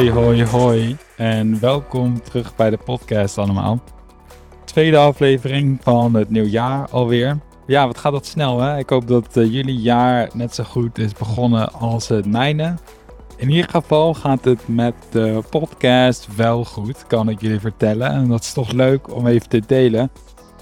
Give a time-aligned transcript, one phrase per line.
[0.00, 0.96] Hoi, hoi, hoi.
[1.16, 3.80] En welkom terug bij de podcast allemaal.
[4.64, 7.38] Tweede aflevering van het nieuwjaar alweer.
[7.66, 8.78] Ja, wat gaat dat snel hè?
[8.78, 12.74] Ik hoop dat uh, jullie jaar net zo goed is begonnen als het mijne.
[13.36, 18.10] In ieder geval gaat het met de podcast wel goed, kan ik jullie vertellen.
[18.10, 20.10] En dat is toch leuk om even te delen.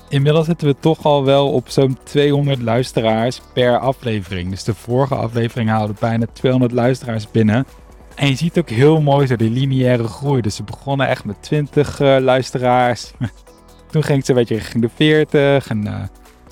[0.08, 4.50] Inmiddels zitten we toch al wel op zo'n 200 luisteraars per aflevering.
[4.50, 7.66] Dus de vorige aflevering haalde bijna 200 luisteraars binnen.
[8.18, 10.40] En je ziet ook heel mooi zo die lineaire groei.
[10.40, 13.12] Dus ze begonnen echt met 20 uh, luisteraars.
[13.90, 16.02] Toen ging ze een beetje richting de 40 en, uh,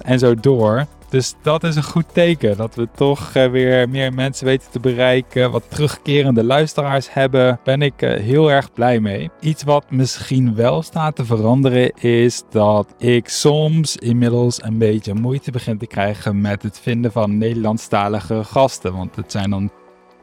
[0.03, 0.87] en zo door.
[1.09, 2.57] Dus dat is een goed teken.
[2.57, 5.51] Dat we toch uh, weer meer mensen weten te bereiken.
[5.51, 7.61] Wat terugkerende luisteraars hebben.
[7.65, 9.31] Ben ik heel erg blij mee.
[9.41, 15.51] Iets wat misschien wel staat te veranderen is dat ik soms inmiddels een beetje moeite
[15.51, 18.97] begin te krijgen met het vinden van Nederlandstalige gasten.
[18.97, 19.71] Want het zijn dan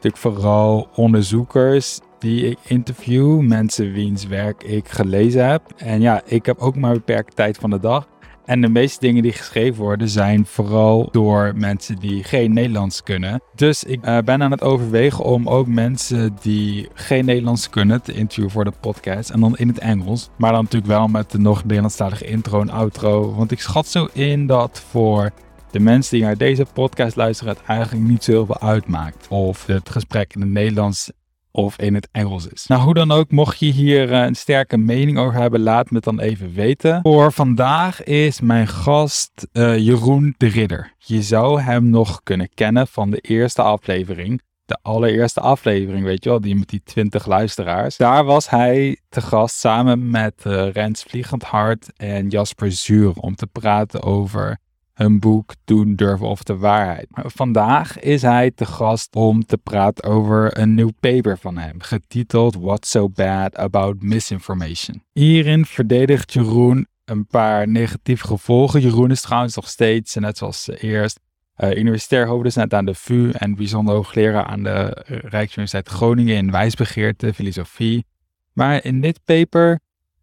[0.04, 5.62] natuurlijk vooral onderzoekers die ik interview, mensen wiens werk ik gelezen heb.
[5.76, 8.08] En ja, ik heb ook maar beperkte tijd van de dag.
[8.44, 13.42] En de meeste dingen die geschreven worden zijn vooral door mensen die geen Nederlands kunnen.
[13.54, 18.12] Dus ik uh, ben aan het overwegen om ook mensen die geen Nederlands kunnen te
[18.12, 19.30] interviewen voor de podcast.
[19.30, 20.30] En dan in het Engels.
[20.38, 23.34] Maar dan natuurlijk wel met de nog Nederlandstalige intro en outro.
[23.34, 25.30] Want ik schat zo in dat voor
[25.74, 29.28] de mensen die naar deze podcast luisteren het eigenlijk niet zo heel veel uitmaakt.
[29.28, 31.10] Of het gesprek in het Nederlands
[31.50, 32.66] of in het Engels is.
[32.66, 35.96] Nou, hoe dan ook, mocht je hier uh, een sterke mening over hebben, laat me
[35.96, 37.00] het dan even weten.
[37.02, 40.92] Voor vandaag is mijn gast uh, Jeroen de Ridder.
[40.98, 44.42] Je zou hem nog kunnen kennen van de eerste aflevering.
[44.64, 47.96] De allereerste aflevering, weet je wel, die met die 20 luisteraars.
[47.96, 53.34] Daar was hij te gast samen met uh, Rens Vliegend Hart en Jasper Zuur om
[53.34, 54.62] te praten over
[54.94, 57.06] hun boek Doen Durven of de Waarheid.
[57.10, 62.56] Vandaag is hij te gast om te praten over een nieuw paper van hem, getiteld
[62.56, 65.02] What's So Bad About Misinformation.
[65.12, 68.80] Hierin verdedigt Jeroen een paar negatieve gevolgen.
[68.80, 71.20] Jeroen is trouwens nog steeds, net zoals eerst,
[71.56, 77.34] uh, universitair hoofddocent aan de VU en bijzonder hoogleraar aan de Rijksuniversiteit Groningen in wijsbegeerte,
[77.34, 78.06] filosofie.
[78.52, 79.80] Maar in dit paper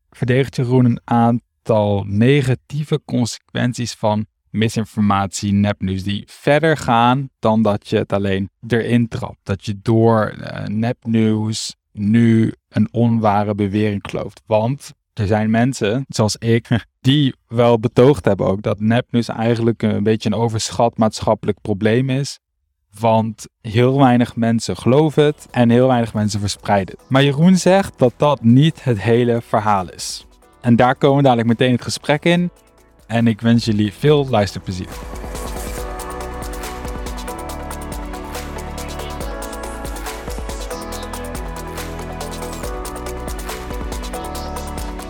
[0.10, 7.98] verdedigt Jeroen een aantal negatieve consequenties van misinformatie, nepnieuws, die verder gaan dan dat je
[7.98, 9.40] het alleen erin trapt.
[9.44, 14.42] Dat je door uh, nepnieuws nu een onware bewering gelooft.
[14.46, 16.68] Want er zijn mensen, zoals ik,
[17.00, 22.40] die wel betoogd hebben ook dat nepnieuws eigenlijk een beetje een overschat maatschappelijk probleem is.
[23.00, 27.10] Want heel weinig mensen geloven het en heel weinig mensen verspreiden het.
[27.10, 30.26] Maar Jeroen zegt dat dat niet het hele verhaal is.
[30.62, 32.52] En daar komen we dadelijk meteen het gesprek in
[33.12, 34.88] en ik wens jullie veel luisterplezier.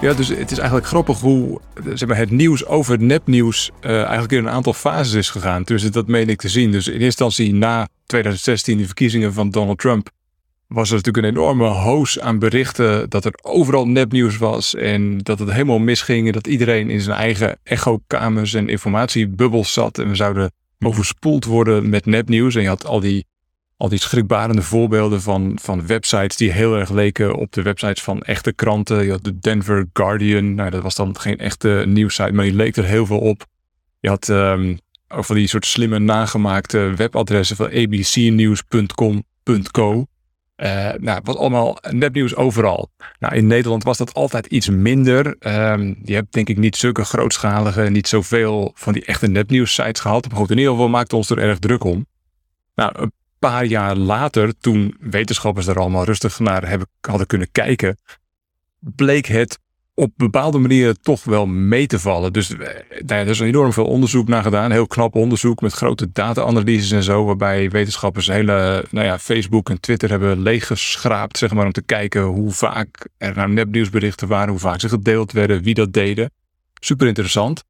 [0.01, 1.59] Ja, dus het is eigenlijk grappig hoe
[1.94, 5.63] zeg maar, het nieuws over het nepnieuws uh, eigenlijk in een aantal fases is gegaan.
[5.63, 6.72] Dus dat meen ik te zien.
[6.72, 10.09] Dus in eerste instantie na 2016, de verkiezingen van Donald Trump,
[10.71, 15.39] was er natuurlijk een enorme hoos aan berichten dat er overal nepnieuws was en dat
[15.39, 20.15] het helemaal misging en dat iedereen in zijn eigen echokamers en informatiebubbels zat en we
[20.15, 22.55] zouden overspoeld worden met nepnieuws.
[22.55, 23.25] En je had al die,
[23.77, 28.21] al die schrikbarende voorbeelden van, van websites die heel erg leken op de websites van
[28.21, 29.03] echte kranten.
[29.03, 32.75] Je had de Denver Guardian, nou dat was dan geen echte nieuwssite, maar die leek
[32.75, 33.45] er heel veel op.
[33.99, 40.05] Je had um, van die soort slimme nagemaakte webadressen van abcnews.com.co.
[40.61, 42.91] Uh, nou, wat allemaal nepnieuws overal.
[43.19, 45.25] Nou, in Nederland was dat altijd iets minder.
[45.27, 49.99] Um, je hebt denk ik niet zulke grootschalige, niet zoveel van die echte nepnieuws sites
[49.99, 50.29] gehad.
[50.29, 52.05] Maar goed, in ieder geval maakte ons er erg druk om.
[52.75, 57.97] Nou, een paar jaar later, toen wetenschappers er allemaal rustig naar hebben, hadden kunnen kijken,
[58.79, 59.59] bleek het
[60.01, 62.33] op bepaalde manieren toch wel mee te vallen.
[62.33, 62.63] Dus nou
[63.05, 64.71] ja, er is enorm veel onderzoek naar gedaan.
[64.71, 67.25] Heel knap onderzoek met grote data-analyses en zo.
[67.25, 71.37] Waarbij wetenschappers hele nou ja, Facebook en Twitter hebben leeggeschraapt.
[71.37, 74.49] Zeg maar, om te kijken hoe vaak er nou nepnieuwsberichten waren.
[74.49, 75.63] Hoe vaak ze gedeeld werden.
[75.63, 76.31] Wie dat deden.
[76.79, 77.63] Super interessant.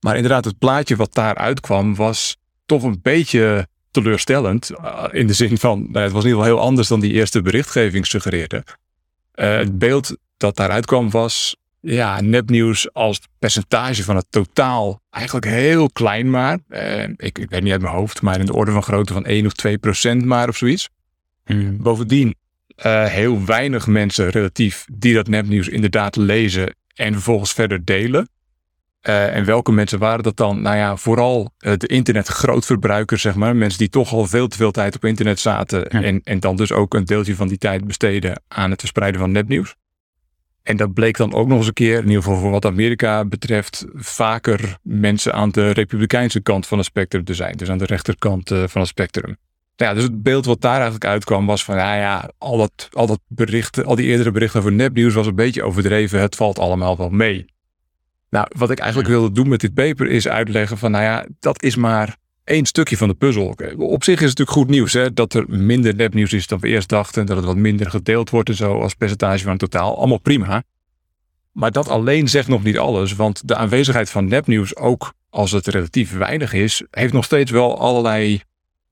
[0.00, 4.70] Maar inderdaad, het plaatje wat daaruit kwam was toch een beetje teleurstellend.
[5.10, 7.42] In de zin van, nou, het was in ieder geval heel anders dan die eerste
[7.42, 8.64] berichtgeving suggereerde.
[9.34, 11.56] Uh, het beeld dat daaruit kwam was
[11.86, 16.58] ja, nepnieuws als percentage van het totaal eigenlijk heel klein maar.
[16.68, 19.24] Eh, ik, ik weet niet uit mijn hoofd, maar in de orde van grootte van
[19.24, 20.88] 1 of 2 procent maar of zoiets.
[21.44, 21.82] Hmm.
[21.82, 22.34] Bovendien
[22.86, 28.28] uh, heel weinig mensen relatief die dat nepnieuws inderdaad lezen en vervolgens verder delen.
[29.00, 30.62] en welke mensen waren dat dan?
[30.62, 33.56] Nou ja, vooral de internetgrootverbruikers, zeg maar.
[33.56, 35.88] Mensen die toch al veel te veel tijd op internet zaten.
[35.88, 39.32] En, en dan dus ook een deeltje van die tijd besteden aan het verspreiden van
[39.32, 39.76] nepnieuws.
[40.66, 43.24] En dat bleek dan ook nog eens een keer, in ieder geval voor wat Amerika
[43.24, 47.56] betreft, vaker mensen aan de republikeinse kant van het spectrum te zijn.
[47.56, 49.36] Dus aan de rechterkant van het spectrum.
[49.76, 52.88] Nou ja, dus het beeld wat daar eigenlijk uitkwam was van, ja, ja al, dat,
[52.92, 56.20] al, dat berichten, al die eerdere berichten over nepnieuws was een beetje overdreven.
[56.20, 57.46] Het valt allemaal wel mee.
[58.30, 61.62] Nou, wat ik eigenlijk wilde doen met dit paper is uitleggen van, nou ja, dat
[61.62, 62.16] is maar
[62.46, 63.54] één stukje van de puzzel.
[63.76, 66.68] Op zich is het natuurlijk goed nieuws hè, dat er minder nepnieuws is dan we
[66.68, 67.26] eerst dachten.
[67.26, 69.98] Dat het wat minder gedeeld wordt en zo als percentage van het totaal.
[69.98, 70.62] Allemaal prima.
[71.52, 75.66] Maar dat alleen zegt nog niet alles, want de aanwezigheid van nepnieuws, ook als het
[75.66, 78.40] relatief weinig is, heeft nog steeds wel allerlei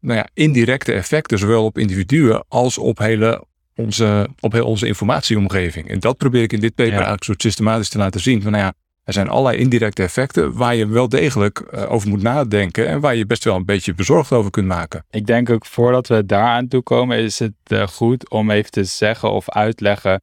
[0.01, 3.45] nou ja, indirecte effecten, zowel op individuen als op, hele
[3.77, 5.89] onze, op heel onze informatieomgeving.
[5.89, 8.43] En dat probeer ik in dit paper eigenlijk soort systematisch te laten zien.
[8.43, 8.73] Van, nou ja,
[9.05, 13.15] er zijn allerlei indirecte effecten waar je wel degelijk uh, over moet nadenken en waar
[13.15, 15.05] je best wel een beetje bezorgd over kunt maken.
[15.11, 18.71] Ik denk ook voordat we daar aan toe komen, is het uh, goed om even
[18.71, 20.23] te zeggen of uitleggen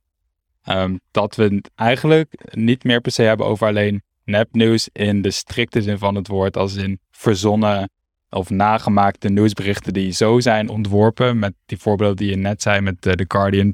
[0.69, 5.81] um, dat we eigenlijk niet meer per se hebben over alleen nepnieuws in de strikte
[5.81, 7.89] zin van het woord, als in verzonnen
[8.29, 13.05] of nagemaakte nieuwsberichten die zo zijn ontworpen, met die voorbeelden die je net zei met
[13.05, 13.73] uh, The Guardian,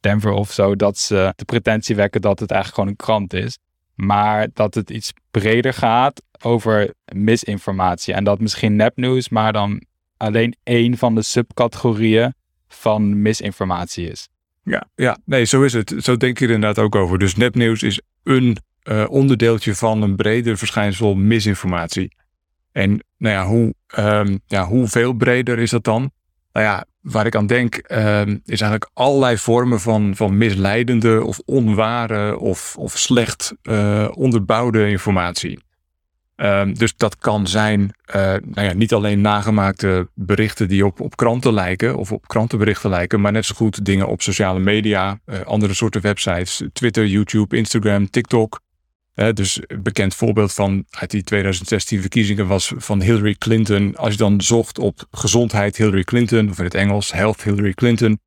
[0.00, 3.58] Denver of zo, dat ze de pretentie wekken dat het eigenlijk gewoon een krant is.
[3.96, 8.14] Maar dat het iets breder gaat over misinformatie.
[8.14, 9.82] En dat misschien nepnieuws, maar dan
[10.16, 12.34] alleen één van de subcategorieën
[12.68, 14.28] van misinformatie is.
[14.62, 15.94] Ja, ja, nee, zo is het.
[15.98, 17.18] Zo denk je er inderdaad ook over.
[17.18, 22.16] Dus nepnieuws is een uh, onderdeeltje van een breder verschijnsel misinformatie.
[22.72, 26.10] En nou ja, hoe, um, ja, hoeveel breder is dat dan?
[26.56, 31.40] Nou ja, waar ik aan denk, um, is eigenlijk allerlei vormen van, van misleidende of
[31.44, 35.58] onware of, of slecht uh, onderbouwde informatie.
[36.36, 41.16] Um, dus dat kan zijn, uh, nou ja, niet alleen nagemaakte berichten die op, op
[41.16, 45.40] kranten lijken of op krantenberichten lijken, maar net zo goed dingen op sociale media, uh,
[45.40, 48.60] andere soorten websites, Twitter, YouTube, Instagram, TikTok
[49.34, 53.96] dus een bekend voorbeeld van uit die 2016 verkiezingen was van Hillary Clinton.
[53.96, 58.18] Als je dan zocht op gezondheid Hillary Clinton, of in het Engels health Hillary Clinton,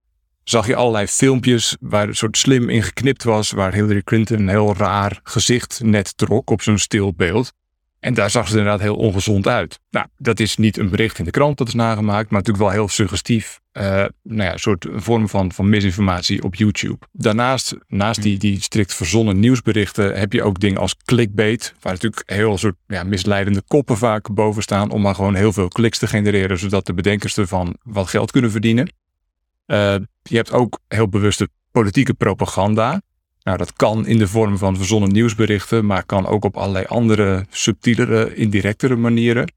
[0.44, 4.50] zag je allerlei filmpjes waar een soort slim in geknipt was, waar Hillary Clinton een
[4.50, 7.54] heel raar gezicht net trok op zo'n stil beeld.
[8.00, 9.80] En daar zag ze inderdaad heel ongezond uit.
[9.90, 12.74] Nou, dat is niet een bericht in de krant dat is nagemaakt, maar natuurlijk wel
[12.74, 13.60] heel suggestief.
[13.74, 17.06] Uh, nou ja, een soort vorm van, van misinformatie op YouTube.
[17.12, 22.24] Daarnaast, naast die, die strikt verzonnen nieuwsberichten, heb je ook dingen als clickbait, waar natuurlijk
[22.26, 26.08] heel soort ja, misleidende koppen vaak boven staan, om maar gewoon heel veel kliks te
[26.08, 28.92] genereren, zodat de bedenkers ervan wat geld kunnen verdienen.
[29.68, 33.02] Uh, je hebt ook heel bewuste politieke propaganda.
[33.50, 37.46] Nou, dat kan in de vorm van verzonnen nieuwsberichten, maar kan ook op allerlei andere
[37.50, 39.52] subtielere, indirectere manieren.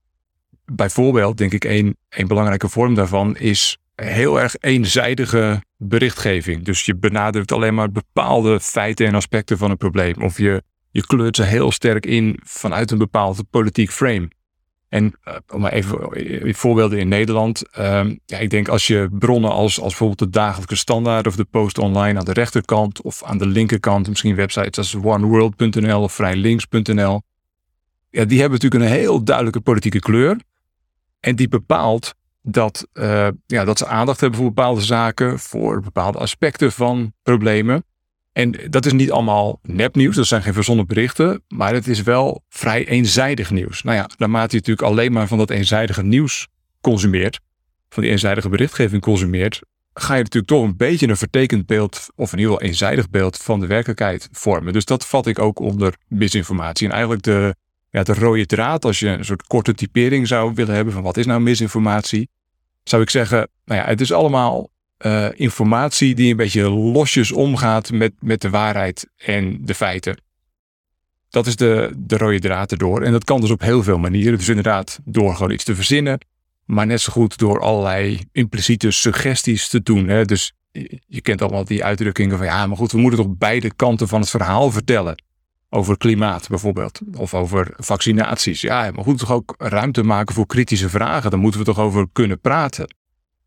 [0.65, 1.97] Bijvoorbeeld, denk ik, een,
[2.27, 6.65] belangrijke vorm daarvan is heel erg eenzijdige berichtgeving.
[6.65, 10.23] Dus je benadrukt alleen maar bepaalde feiten en aspecten van een probleem.
[10.23, 14.29] Of je, je kleurt ze heel sterk in vanuit een bepaald politiek frame.
[14.93, 17.63] En uh, om maar even uh, voorbeelden in Nederland.
[17.79, 21.45] Uh, ja, ik denk als je bronnen als, als bijvoorbeeld de dagelijke standaard of de
[21.45, 27.23] post online aan de rechterkant of aan de linkerkant, misschien websites als oneworld.nl of vrijlinks.nl.
[28.11, 30.41] Ja, die hebben natuurlijk een heel duidelijke politieke kleur.
[31.21, 32.89] En die bepaalt dat,
[33.47, 37.85] ja, dat ze aandacht hebben voor bepaalde zaken, voor bepaalde aspecten van problemen.
[38.33, 42.43] En dat is niet allemaal nepnieuws, dat zijn geen verzonnen berichten, maar het is wel
[42.49, 43.83] vrij eenzijdig nieuws.
[43.83, 46.49] Nou ja, naarmate je natuurlijk alleen maar van dat eenzijdige nieuws
[46.81, 47.41] consumeert,
[47.89, 49.61] van die eenzijdige berichtgeving consumeert,
[49.95, 53.37] ga je natuurlijk toch een beetje een vertekend beeld, of in ieder geval eenzijdig beeld
[53.37, 54.73] van de werkelijkheid vormen.
[54.73, 56.87] Dus dat vat ik ook onder misinformatie.
[56.87, 57.55] En eigenlijk de,
[57.91, 61.17] ja, de rode draad, als je een soort korte typering zou willen hebben van wat
[61.17, 62.29] is nou misinformatie,
[62.85, 64.71] zou ik zeggen, nou ja, het is allemaal
[65.07, 70.23] uh, informatie die een beetje losjes omgaat met, met de waarheid en de feiten.
[71.29, 73.03] Dat is de, de rode draad erdoor.
[73.03, 74.39] En dat kan dus op heel veel manieren.
[74.39, 76.19] Dus inderdaad door gewoon iets te verzinnen.
[76.65, 80.09] Maar net zo goed door allerlei impliciete suggesties te doen.
[80.09, 80.25] Hè?
[80.25, 80.53] Dus
[81.07, 84.21] je, kent allemaal die uitdrukkingen van ja, maar goed, we moeten toch beide kanten van
[84.21, 85.23] het verhaal vertellen.
[85.69, 87.01] Over klimaat bijvoorbeeld.
[87.17, 88.61] Of over vaccinaties.
[88.61, 91.31] Ja, maar moeten toch ook ruimte maken voor kritische vragen.
[91.31, 92.95] Daar moeten we toch over kunnen praten.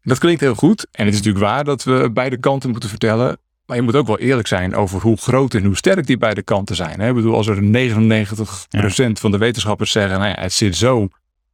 [0.06, 0.88] Dat klinkt heel goed.
[0.92, 3.38] En het is natuurlijk waar dat we beide kanten moeten vertellen.
[3.66, 6.44] Maar je moet ook wel eerlijk zijn over hoe groot en hoe sterk die beide
[6.44, 7.00] kanten zijn.
[7.00, 7.10] Hè?
[7.10, 11.08] Ik bedoel, als er 99% van de wetenschappers zeggen, nou ja, het zit zo.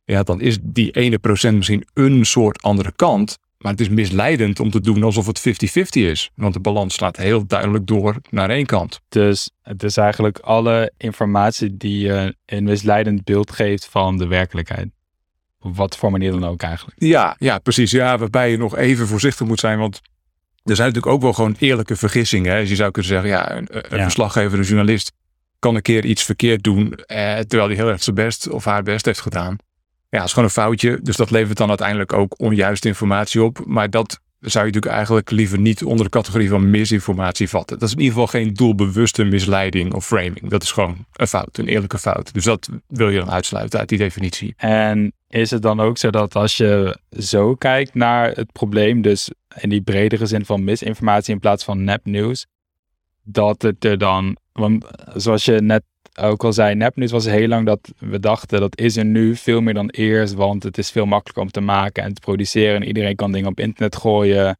[0.05, 3.37] Ja, dan is die ene procent misschien een soort andere kant.
[3.57, 6.31] Maar het is misleidend om te doen alsof het 50-50 is.
[6.35, 8.99] Want de balans slaat heel duidelijk door naar één kant.
[9.09, 14.87] Dus het is eigenlijk alle informatie die je een misleidend beeld geeft van de werkelijkheid.
[15.61, 17.01] Op wat voor manier dan ook eigenlijk.
[17.01, 17.91] Ja, ja, precies.
[17.91, 19.79] Ja, waarbij je nog even voorzichtig moet zijn.
[19.79, 19.95] Want
[20.63, 22.51] er zijn natuurlijk ook wel gewoon eerlijke vergissingen.
[22.53, 22.59] Hè?
[22.59, 24.03] Dus je zou kunnen zeggen, ja, een, een Ja.
[24.03, 25.11] verslaggever, een journalist
[25.59, 26.93] kan een keer iets verkeerd doen.
[26.93, 29.55] Eh, terwijl hij heel erg zijn best of haar best heeft gedaan.
[30.09, 30.99] Ja, dat is gewoon een foutje.
[31.01, 33.65] Dus dat levert dan uiteindelijk ook onjuiste informatie op.
[33.65, 37.79] Maar dat zou je natuurlijk eigenlijk liever niet onder de categorie van misinformatie vatten.
[37.79, 40.49] Dat is in ieder geval geen doelbewuste misleiding of framing.
[40.49, 42.33] Dat is gewoon een fout, een eerlijke fout.
[42.33, 44.53] Dus dat wil je dan uitsluiten uit die definitie.
[44.57, 49.31] En is het dan ook zo dat als je zo kijkt naar het probleem, dus
[49.59, 52.45] in die bredere zin van misinformatie in plaats van nepnieuws,
[53.23, 55.83] dat het er dan, want zoals je net
[56.19, 59.61] ook al zei, nepnieuws was heel lang dat we dachten dat is er nu veel
[59.61, 62.87] meer dan eerst, want het is veel makkelijker om te maken en te produceren en
[62.87, 64.57] iedereen kan dingen op internet gooien,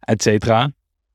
[0.00, 0.72] et cetera.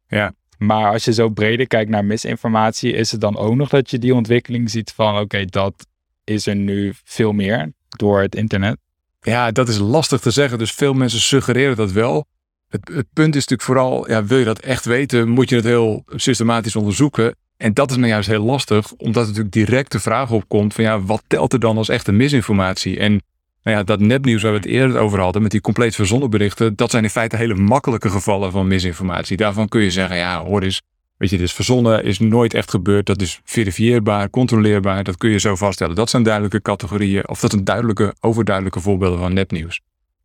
[0.07, 0.33] Ja.
[0.57, 4.00] Maar als je zo breder kijkt naar misinformatie, is het dan ook nog dat je
[4.00, 5.88] die ontwikkeling ziet van oké, dat
[6.24, 8.77] is er nu veel meer door het internet.
[9.21, 10.57] Ja, dat is lastig te zeggen.
[10.57, 12.25] Dus veel mensen suggereren dat wel.
[12.67, 15.65] Het, het punt is natuurlijk vooral, ja, wil je dat echt weten, moet je het
[15.65, 17.36] heel systematisch onderzoeken.
[17.57, 20.83] En dat is nou juist heel lastig, omdat er natuurlijk direct de vraag opkomt van
[20.83, 22.99] ja, wat telt er dan als echte misinformatie?
[22.99, 23.21] En
[23.63, 26.75] nou ja, dat nepnieuws waar we het eerder over hadden, met die compleet verzonnen berichten,
[26.75, 29.37] dat zijn in feite hele makkelijke gevallen van misinformatie.
[29.37, 30.81] Daarvan kun je zeggen, ja, hoor eens,
[31.17, 35.29] weet je, dit is verzonnen, is nooit echt gebeurd, dat is verifieerbaar, controleerbaar, dat kun
[35.29, 35.95] je zo vaststellen.
[35.95, 39.81] Dat zijn duidelijke categorieën, of dat zijn duidelijke, overduidelijke voorbeelden van nepnieuws.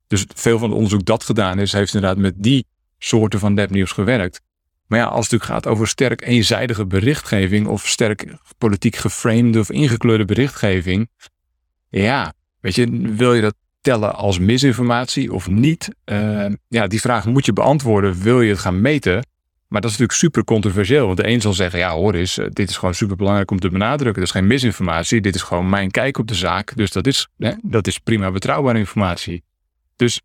[0.07, 2.67] Dus veel van het onderzoek dat gedaan is, heeft inderdaad met die
[2.99, 4.41] soorten van nepnieuws gewerkt.
[4.93, 8.27] Maar ja, als het natuurlijk gaat over sterk eenzijdige berichtgeving of sterk
[8.59, 11.11] politiek geframede of ingekleurde berichtgeving,
[11.89, 15.89] ja, weet je, wil je dat tellen als misinformatie of niet?
[16.05, 18.23] Uh, ja, die vraag moet je beantwoorden.
[18.23, 19.27] Wil je het gaan meten?
[19.69, 21.07] Maar dat is natuurlijk super controversieel.
[21.07, 23.69] Want de een zal zeggen, ja hoor eens, dit is gewoon super belangrijk om te
[23.69, 24.23] benadrukken.
[24.23, 26.77] Dat is geen misinformatie, dit is gewoon mijn kijk op de zaak.
[26.77, 29.43] Dus dat is, hè, dat is prima betrouwbare informatie.
[29.97, 30.21] Dus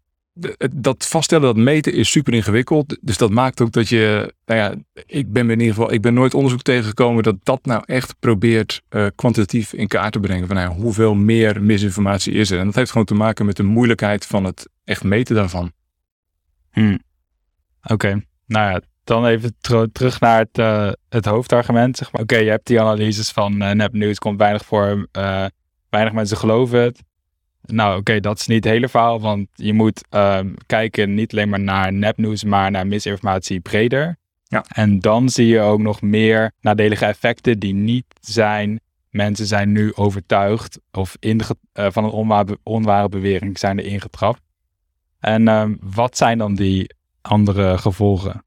[0.75, 2.97] dat vaststellen, dat meten is super ingewikkeld.
[3.01, 4.75] Dus dat maakt ook dat je, nou ja,
[5.05, 8.81] ik ben in ieder geval, ik ben nooit onderzoek tegengekomen dat dat nou echt probeert
[8.89, 10.47] uh, kwantitatief in kaart te brengen.
[10.47, 12.59] Van nou, hoeveel meer misinformatie is er?
[12.59, 15.71] En dat heeft gewoon te maken met de moeilijkheid van het echt meten daarvan.
[16.71, 16.99] Hmm.
[17.83, 19.55] Oké, nou ja, dan even
[19.91, 21.97] terug naar het, uh, het hoofdargument.
[21.97, 22.21] Zeg maar.
[22.21, 25.07] Oké, je hebt die analyses van uh, nepnieuws, komt weinig voor,
[25.89, 27.05] weinig mensen geloven het.
[27.67, 31.31] Nou, oké, okay, dat is niet het hele verhaal, want je moet um, kijken niet
[31.31, 34.17] alleen maar naar nepnieuws, maar naar misinformatie breder.
[34.43, 34.65] Ja.
[34.67, 38.79] En dan zie je ook nog meer nadelige effecten die niet zijn.
[39.09, 44.41] Mensen zijn nu overtuigd of inge- uh, van een onware, onware bewering zijn er ingetrapt.
[45.19, 46.89] En um, wat zijn dan die
[47.21, 48.43] andere gevolgen?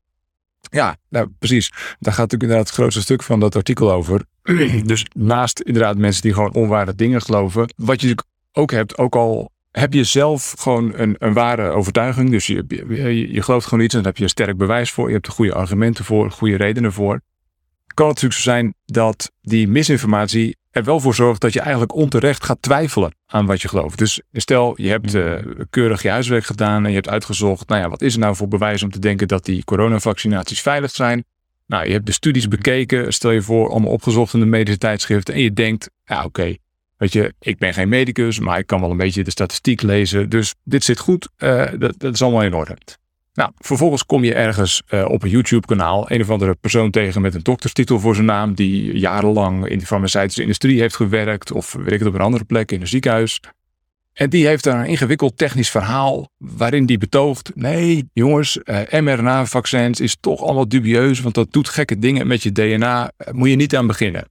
[0.71, 1.69] Ja, nou precies.
[1.71, 4.25] Daar gaat natuurlijk inderdaad het grootste stuk van dat artikel over.
[4.85, 9.17] dus naast inderdaad mensen die gewoon onware dingen geloven, wat je natuurlijk ook hebt, ook
[9.17, 13.85] al heb je zelf gewoon een, een ware overtuiging, dus je, je, je gelooft gewoon
[13.85, 16.31] iets en daar heb je een sterk bewijs voor, je hebt er goede argumenten voor,
[16.31, 17.21] goede redenen voor,
[17.95, 21.95] kan het natuurlijk zo zijn dat die misinformatie er wel voor zorgt dat je eigenlijk
[21.95, 23.99] onterecht gaat twijfelen aan wat je gelooft.
[23.99, 25.35] Dus stel, je hebt uh,
[25.71, 28.49] keurig je huiswerk gedaan en je hebt uitgezocht, nou ja, wat is er nou voor
[28.49, 31.25] bewijs om te denken dat die coronavaccinaties veilig zijn?
[31.67, 35.35] Nou, je hebt de studies bekeken, stel je voor, allemaal opgezocht in de medische tijdschriften
[35.35, 36.59] en je denkt, ja oké, okay,
[37.01, 40.29] Weet je, ik ben geen medicus, maar ik kan wel een beetje de statistiek lezen.
[40.29, 41.29] Dus dit zit goed.
[41.39, 42.77] Uh, dat, dat, is allemaal in orde.
[43.35, 47.35] Nou, vervolgens kom je ergens uh, op een YouTube-kanaal een of andere persoon tegen met
[47.35, 52.07] een dokterstitel voor zijn naam, die jarenlang in de farmaceutische industrie heeft gewerkt, of werkt
[52.07, 53.41] op een andere plek in een ziekenhuis.
[54.13, 60.01] En die heeft daar een ingewikkeld technisch verhaal waarin die betoogt: nee, jongens, uh, mRNA-vaccins
[60.01, 63.13] is toch allemaal dubieus, want dat doet gekke dingen met je DNA.
[63.33, 64.29] Moet je niet aan beginnen.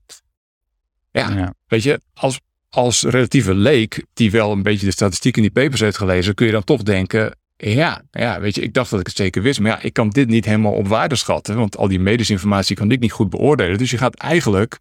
[1.10, 1.54] Ja, ja.
[1.66, 5.80] weet je, als als relatieve leek, die wel een beetje de statistiek in die papers
[5.80, 9.06] heeft gelezen, kun je dan toch denken, ja, ja, weet je, ik dacht dat ik
[9.06, 11.88] het zeker wist, maar ja, ik kan dit niet helemaal op waarde schatten, want al
[11.88, 13.78] die medische informatie kan ik niet goed beoordelen.
[13.78, 14.78] Dus je gaat eigenlijk,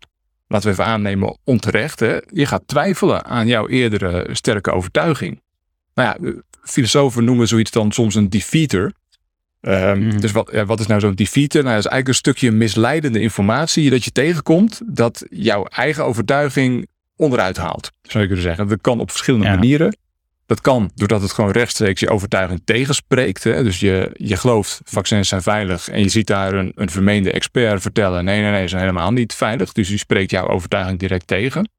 [0.48, 5.42] laten we even aannemen, onterecht, hè, je gaat twijfelen aan jouw eerdere sterke overtuiging.
[5.94, 8.94] Nou ja, filosofen noemen zoiets dan soms een defeater.
[9.62, 10.22] Um, mm.
[10.22, 11.64] Dus wat, ja, wat is nou zo'n defeater?
[11.64, 16.88] Nou, dat is eigenlijk een stukje misleidende informatie dat je tegenkomt, dat jouw eigen overtuiging
[17.20, 18.68] onderuit haalt, zou je kunnen zeggen.
[18.68, 19.54] Dat kan op verschillende ja.
[19.54, 19.98] manieren.
[20.46, 23.44] Dat kan doordat het gewoon rechtstreeks je overtuiging tegenspreekt.
[23.44, 23.64] Hè?
[23.64, 27.82] Dus je, je gelooft vaccins zijn veilig en je ziet daar een, een vermeende expert
[27.82, 29.72] vertellen: nee, nee, nee, ze zijn helemaal niet veilig.
[29.72, 31.70] Dus die spreekt jouw overtuiging direct tegen.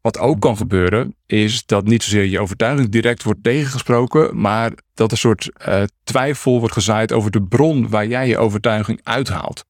[0.00, 5.10] Wat ook kan gebeuren, is dat niet zozeer je overtuiging direct wordt tegengesproken, maar dat
[5.10, 9.64] een soort uh, twijfel wordt gezaaid over de bron waar jij je overtuiging uithaalt.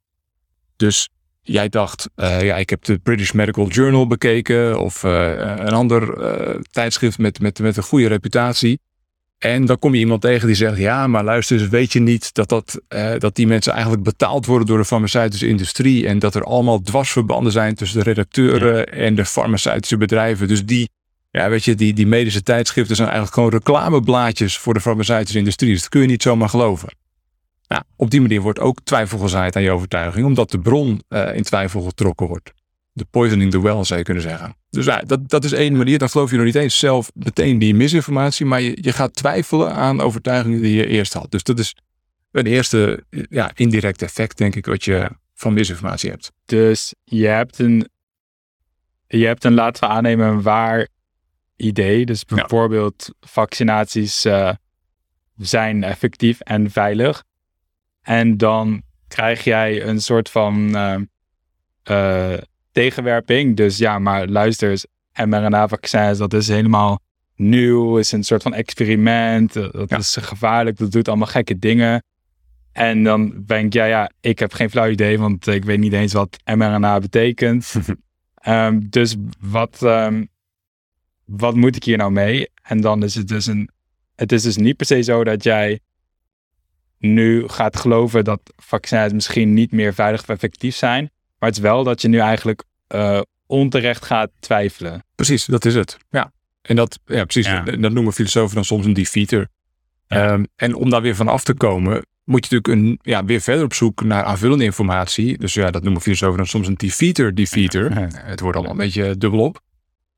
[0.77, 1.09] Dus
[1.43, 6.17] jij dacht, uh, ja, ik heb de British Medical Journal bekeken of uh, een ander
[6.71, 8.81] tijdschrift met, met, met een goede reputatie.
[9.39, 12.35] En dan kom je iemand tegen die zegt, ja, maar luister eens, weet je niet
[12.35, 12.81] dat, dat,
[13.19, 17.53] dat die mensen eigenlijk betaald worden door de farmaceutische industrie en dat er allemaal dwarsverbanden
[17.53, 20.49] zijn tussen de redacteuren en de farmaceutische bedrijven.
[20.49, 20.91] Dus die,
[21.31, 25.73] ja, weet je, die, die medische tijdschriften zijn eigenlijk gewoon reclameblaadjes voor de farmaceutische industrie.
[25.73, 26.89] Dus dat kun je niet zomaar geloven.
[27.73, 31.35] Nou, op die manier wordt ook twijfel gezaaid aan je overtuiging, omdat de bron uh,
[31.35, 32.53] in twijfel getrokken wordt
[32.93, 34.57] de poisoning the well, zou je kunnen zeggen.
[34.71, 35.99] Dus ja, dat, dat is één manier.
[35.99, 39.75] Dan geloof je nog niet eens zelf meteen die misinformatie, maar je, je gaat twijfelen
[39.75, 41.31] aan overtuigingen die je eerst had.
[41.31, 41.77] Dus dat is
[42.31, 46.33] een eerste ja, indirect effect, denk ik, wat je van misinformatie hebt.
[46.45, 47.89] Dus je hebt een,
[49.07, 50.89] je hebt een laten we aannemen, een waar
[51.57, 52.07] idee.
[52.07, 54.51] Dus bijvoorbeeld vaccinaties uh,
[55.37, 57.25] zijn effectief en veilig.
[58.03, 60.97] En dan krijg jij een soort van uh,
[61.91, 62.39] uh,
[62.73, 63.57] tegenwerping.
[63.57, 64.87] Dus ja, maar luister eens,
[65.25, 67.01] mRNA-vaccins, dat is helemaal
[67.37, 72.03] nieuw, is een soort van experiment, eh, dat is gevaarlijk, dat doet allemaal gekke dingen.
[72.73, 76.13] En dan denk ja, ja, ik heb geen flauw idee, want ik weet niet eens
[76.13, 77.75] wat mRNA betekent.
[78.47, 80.29] um, dus wat, um,
[81.25, 82.51] wat moet ik hier nou mee?
[82.63, 83.69] En dan is het dus een,
[84.15, 85.81] het is dus niet per se zo dat jij
[87.03, 91.11] nu gaat geloven dat vaccins misschien niet meer veilig of effectief zijn.
[91.39, 95.05] Maar het is wel dat je nu eigenlijk uh, onterecht gaat twijfelen.
[95.15, 95.97] Precies, dat is het.
[96.11, 96.33] Ja.
[96.63, 99.49] En dat, ja, precies, dat noemen filosofen dan soms een defeater.
[100.07, 100.33] Ja.
[100.33, 103.41] Um, en om daar weer van af te komen, moet je natuurlijk een, ja, weer
[103.41, 105.39] verder op zoek naar aanvullende informatie.
[105.39, 107.97] Dus ja, dat noemen filosofen dan soms een defeater, defeater.
[108.15, 109.61] Het wordt allemaal een beetje dubbelop.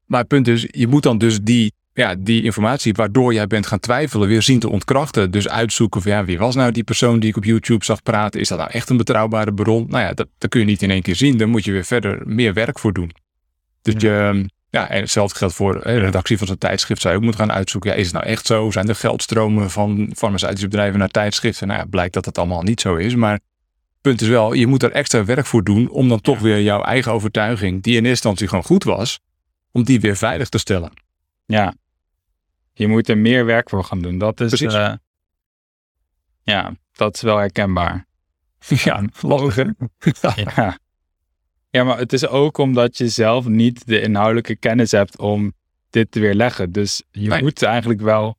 [0.07, 3.67] Maar het punt is, je moet dan dus die ja, die informatie waardoor jij bent
[3.67, 5.31] gaan twijfelen weer zien te ontkrachten.
[5.31, 8.41] Dus uitzoeken van ja, wie was nou die persoon die ik op YouTube zag praten?
[8.41, 9.87] Is dat nou echt een betrouwbare bron?
[9.89, 11.37] Nou ja, dat, dat kun je niet in één keer zien.
[11.37, 13.11] Dan moet je weer verder meer werk voor doen.
[13.83, 17.01] Dus je, ja, en hetzelfde geldt voor de redactie van zo'n tijdschrift.
[17.01, 17.91] Zou je ook moeten gaan uitzoeken.
[17.91, 18.71] Ja, is het nou echt zo?
[18.71, 21.67] Zijn er geldstromen van farmaceutische bedrijven naar tijdschriften?
[21.67, 23.15] Nou ja, blijkt dat het allemaal niet zo is.
[23.15, 23.41] Maar
[24.01, 26.83] punt is wel, je moet er extra werk voor doen om dan toch weer jouw
[26.83, 29.21] eigen overtuiging, die in eerste instantie gewoon goed was,
[29.73, 30.93] om die weer veilig te stellen.
[31.47, 31.75] Ja,
[32.75, 34.19] je moet er meer werk voor gaan doen.
[34.19, 34.93] Dat is, uh,
[36.43, 38.07] ja, dat is wel herkenbaar.
[38.85, 39.73] Ja, lastig
[40.57, 40.79] ja.
[41.71, 45.53] ja, maar het is ook omdat je zelf niet de inhoudelijke kennis hebt om
[45.91, 46.73] dit te weerleggen.
[46.73, 48.37] Dus je moet eigenlijk wel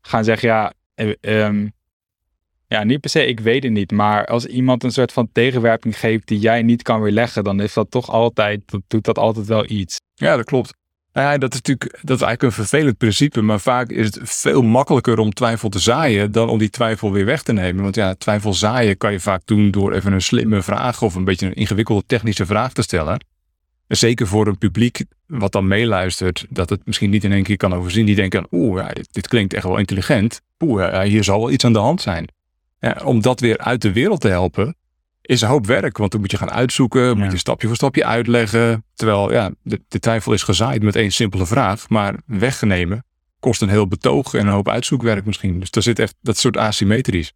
[0.00, 0.72] gaan zeggen, ja,
[1.20, 1.72] um,
[2.66, 3.90] ja, niet per se, ik weet het niet.
[3.90, 7.74] Maar als iemand een soort van tegenwerping geeft die jij niet kan weerleggen, dan is
[7.74, 9.96] dat toch altijd, dat doet dat altijd wel iets.
[10.14, 10.74] Ja, dat klopt.
[11.12, 14.18] Nou ja, dat is natuurlijk dat is eigenlijk een vervelend principe, maar vaak is het
[14.22, 17.82] veel makkelijker om twijfel te zaaien dan om die twijfel weer weg te nemen.
[17.82, 21.24] Want ja, twijfel zaaien kan je vaak doen door even een slimme vraag of een
[21.24, 23.24] beetje een ingewikkelde technische vraag te stellen.
[23.86, 27.56] En zeker voor een publiek wat dan meeluistert, dat het misschien niet in één keer
[27.56, 28.06] kan overzien.
[28.06, 30.40] Die denken, oeh, ja, dit, dit, klinkt echt wel intelligent.
[30.60, 32.28] Oeh, hier zal wel iets aan de hand zijn.
[32.80, 34.76] Ja, om dat weer uit de wereld te helpen,
[35.22, 35.96] is een hoop werk.
[35.96, 38.84] Want dan moet je gaan uitzoeken, moet je stapje voor stapje uitleggen.
[38.94, 41.88] Terwijl ja, de, de, twijfel is gezaaid met één simpele vraag.
[41.88, 43.04] Maar wegnemen
[43.40, 45.60] kost een heel betoog en een hoop uitzoekwerk misschien.
[45.60, 47.32] Dus daar zit echt dat soort asymmetrisch.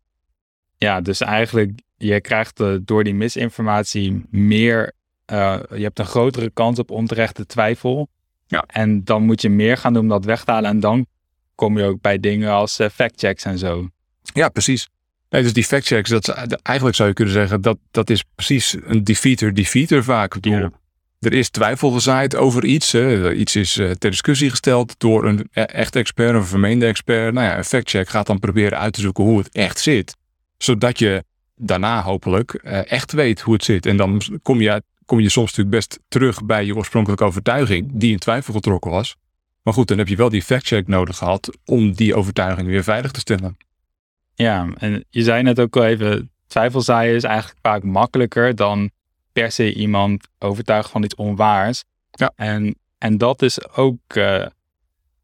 [0.79, 4.93] Ja, dus eigenlijk, je krijgt uh, door die misinformatie meer,
[5.33, 8.09] uh, je hebt een grotere kans op onterechte twijfel.
[8.47, 8.65] Ja.
[8.67, 10.71] En dan moet je meer gaan doen om dat weg te halen.
[10.71, 11.07] En dan
[11.55, 13.89] kom je ook bij dingen als uh, factchecks en zo.
[14.23, 14.89] Ja, precies.
[15.31, 16.29] Nee, dus die fact-checks, dat,
[16.63, 20.37] eigenlijk zou je kunnen zeggen, dat, dat is precies een defeater-defeater vaak.
[20.41, 20.71] Ja.
[21.21, 22.93] Er is twijfel gezaaid over iets.
[22.93, 23.33] Hè.
[23.33, 27.35] Iets is uh, ter discussie gesteld door een e-, echte expert, een vermeende expert.
[27.35, 30.17] Nou ja, een fact-check gaat dan proberen uit te zoeken hoe het echt zit.
[30.59, 31.25] Zodat je
[31.57, 33.87] daarna hopelijk uh, echt weet hoe het zit.
[33.87, 38.13] En dan kom je, kom je soms natuurlijk best terug bij je oorspronkelijke overtuiging, die
[38.13, 39.17] in twijfel getrokken was.
[39.63, 43.11] Maar goed, dan heb je wel die fact-check nodig gehad om die overtuiging weer veilig
[43.11, 43.57] te stellen.
[44.37, 48.91] Ja, en je zei net ook al even, twijfelzaaien is eigenlijk vaak makkelijker dan
[49.33, 51.85] per se iemand overtuigen van iets onwaars.
[52.11, 52.33] Ja.
[52.37, 54.47] En, en dat is ook, uh,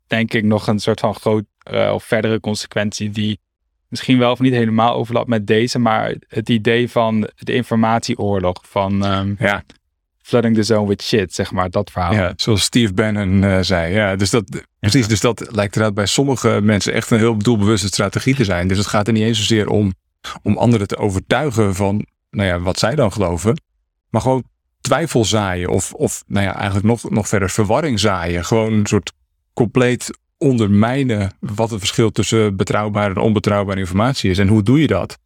[0.06, 3.40] denk ik, nog een soort van groot uh, of verdere consequentie die
[3.88, 9.04] misschien wel of niet helemaal overlapt met deze, maar het idee van de informatieoorlog van
[9.04, 9.64] um, ja
[10.22, 12.12] flooding the zone with shit, zeg maar, dat verhaal.
[12.12, 13.94] Ja, zoals Steve Bannon uh, zei.
[13.94, 14.44] Ja, dus dat,
[14.80, 18.68] precies, dus dat lijkt eruit bij sommige mensen echt een heel doelbewuste strategie te zijn.
[18.68, 19.92] Dus het gaat er niet eens zozeer om,
[20.42, 23.60] om anderen te overtuigen van, nou ja, wat zij dan geloven.
[24.10, 24.44] Maar gewoon
[24.80, 28.44] twijfel zaaien of, of nou ja, eigenlijk nog, nog verder verwarring zaaien.
[28.44, 29.12] Gewoon een soort
[29.54, 34.38] compleet ondermijnen wat het verschil tussen betrouwbare en onbetrouwbare informatie is.
[34.38, 35.18] En hoe doe je dat?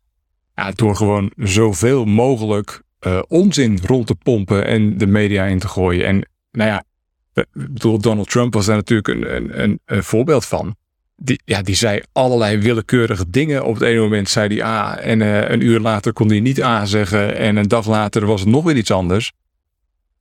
[0.54, 5.68] Ja, door gewoon zoveel mogelijk uh, onzin rond te pompen en de media in te
[5.68, 6.06] gooien.
[6.06, 6.84] En nou ja,
[7.52, 10.76] bedoel, Donald Trump was daar natuurlijk een, een, een, voorbeeld van.
[11.16, 13.64] Die, ja, die zei allerlei willekeurige dingen.
[13.64, 16.62] Op het ene moment zei hij A en uh, een uur later kon hij niet
[16.62, 17.36] A zeggen.
[17.36, 19.32] En een dag later was het nog weer iets anders.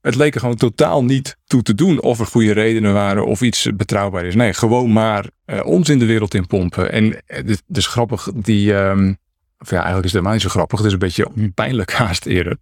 [0.02, 3.42] Het leek er gewoon totaal niet toe te doen of er goede redenen waren of
[3.42, 4.36] iets betrouwbaar is.
[4.36, 6.92] Nee, gewoon maar uh, onzin de wereld in pompen.
[6.92, 9.18] En het is grappig, die, um,
[9.66, 10.78] of ja, eigenlijk is het helemaal niet zo grappig.
[10.78, 12.58] Het is een beetje pijnlijk haast eerder.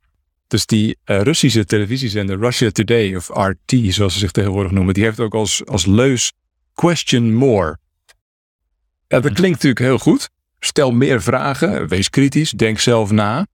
[0.47, 5.03] Dus die uh, Russische televisiezender Russia Today, of RT zoals ze zich tegenwoordig noemen, die
[5.03, 6.31] heeft ook als, als leus
[6.73, 7.77] question more.
[9.07, 10.29] Ja, dat klinkt natuurlijk heel goed.
[10.59, 13.47] Stel meer vragen, wees kritisch, denk zelf na.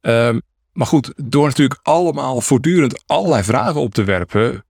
[0.00, 0.40] Um,
[0.72, 4.64] maar goed, door natuurlijk allemaal voortdurend allerlei vragen op te werpen,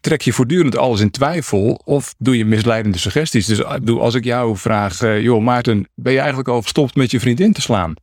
[0.00, 3.46] trek je voortdurend alles in twijfel of doe je misleidende suggesties.
[3.46, 7.10] Dus eh, als ik jou vraag, uh, joh Maarten, ben je eigenlijk al gestopt met
[7.10, 7.94] je vriendin te slaan?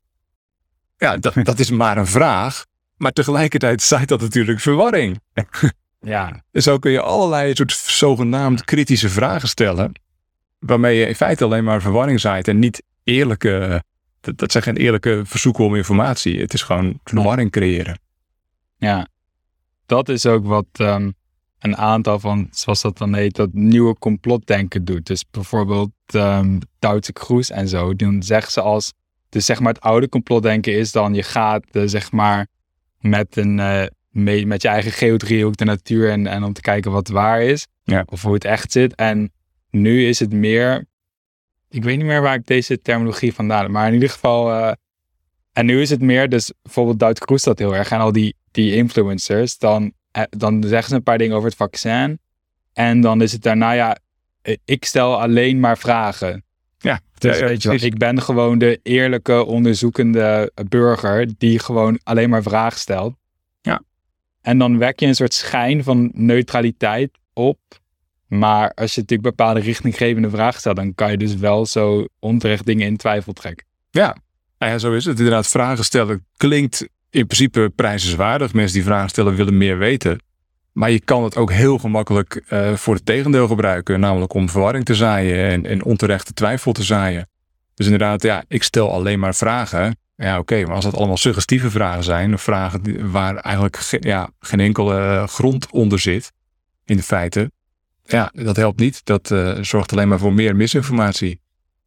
[0.98, 2.66] Ja, dat, dat is maar een vraag.
[2.98, 5.20] Maar tegelijkertijd zaait dat natuurlijk verwarring.
[6.04, 6.44] Ja.
[6.52, 9.92] En zo kun je allerlei soort zogenaamd kritische vragen stellen.
[10.60, 13.84] Waarmee je in feite alleen maar verwarring zaait en niet eerlijke.
[14.22, 16.40] Dat, dat zijn geen eerlijke verzoeken om informatie.
[16.40, 18.00] Het is gewoon verwarring creëren.
[18.78, 19.08] Ja,
[19.86, 21.14] dat is ook wat um,
[21.62, 25.06] een aantal van, zoals dat dan heet, dat nieuwe complotdenken doet.
[25.06, 27.96] Dus bijvoorbeeld um, Duitse Kroes en zo.
[27.96, 28.94] Dan zeggen ze als,
[29.30, 32.48] dus zeg maar het oude complotdenken is dan je gaat uh, zeg maar
[33.00, 36.92] met, een, uh, mee, met je eigen geodriehoek de natuur en, en om te kijken
[36.92, 37.68] wat waar is.
[37.84, 38.06] Ja.
[38.10, 38.96] Of hoe het echt zit.
[38.96, 39.32] En
[39.70, 40.86] nu is het meer,
[41.70, 44.72] ik weet niet meer waar ik deze terminologie vandaan heb, maar in ieder geval, uh,
[45.54, 48.36] en nu is het meer, dus bijvoorbeeld Duit Kroes dat heel erg en al die,
[48.52, 49.94] die influencers, dan,
[50.30, 52.20] dan zeggen ze een paar dingen over het vaccin
[52.74, 53.98] en dan is het daarna, ja,
[54.66, 56.44] ik stel alleen maar vragen.
[56.78, 62.44] Ja, dus weet je ik ben gewoon de eerlijke, onderzoekende burger die gewoon alleen maar
[62.44, 63.16] vragen stelt.
[63.62, 63.82] Ja.
[64.42, 67.60] En dan wek je een soort schijn van neutraliteit op.
[68.28, 72.66] Maar als je natuurlijk bepaalde richtinggevende vragen stelt, dan kan je dus wel zo onterecht
[72.66, 73.66] dingen in twijfel trekken.
[73.90, 74.18] Ja,
[74.58, 75.18] nou ja, zo is het.
[75.18, 78.54] Inderdaad, vragen stellen klinkt in principe prijzenswaardig.
[78.54, 80.22] Mensen die vragen stellen willen meer weten.
[80.72, 84.86] Maar je kan het ook heel gemakkelijk uh, voor het tegendeel gebruiken, namelijk om verwarring
[84.86, 87.30] te zaaien en, en onterechte twijfel te zaaien.
[87.74, 89.98] Dus inderdaad, ja, ik stel alleen maar vragen.
[90.16, 94.60] Ja, oké, maar als dat allemaal suggestieve vragen zijn, of vragen waar eigenlijk ja, geen
[94.60, 96.32] enkele grond onder zit,
[96.86, 97.52] in de feiten,
[98.06, 99.06] ja, dat helpt niet.
[99.06, 101.40] Dat uh, zorgt alleen maar voor meer misinformatie.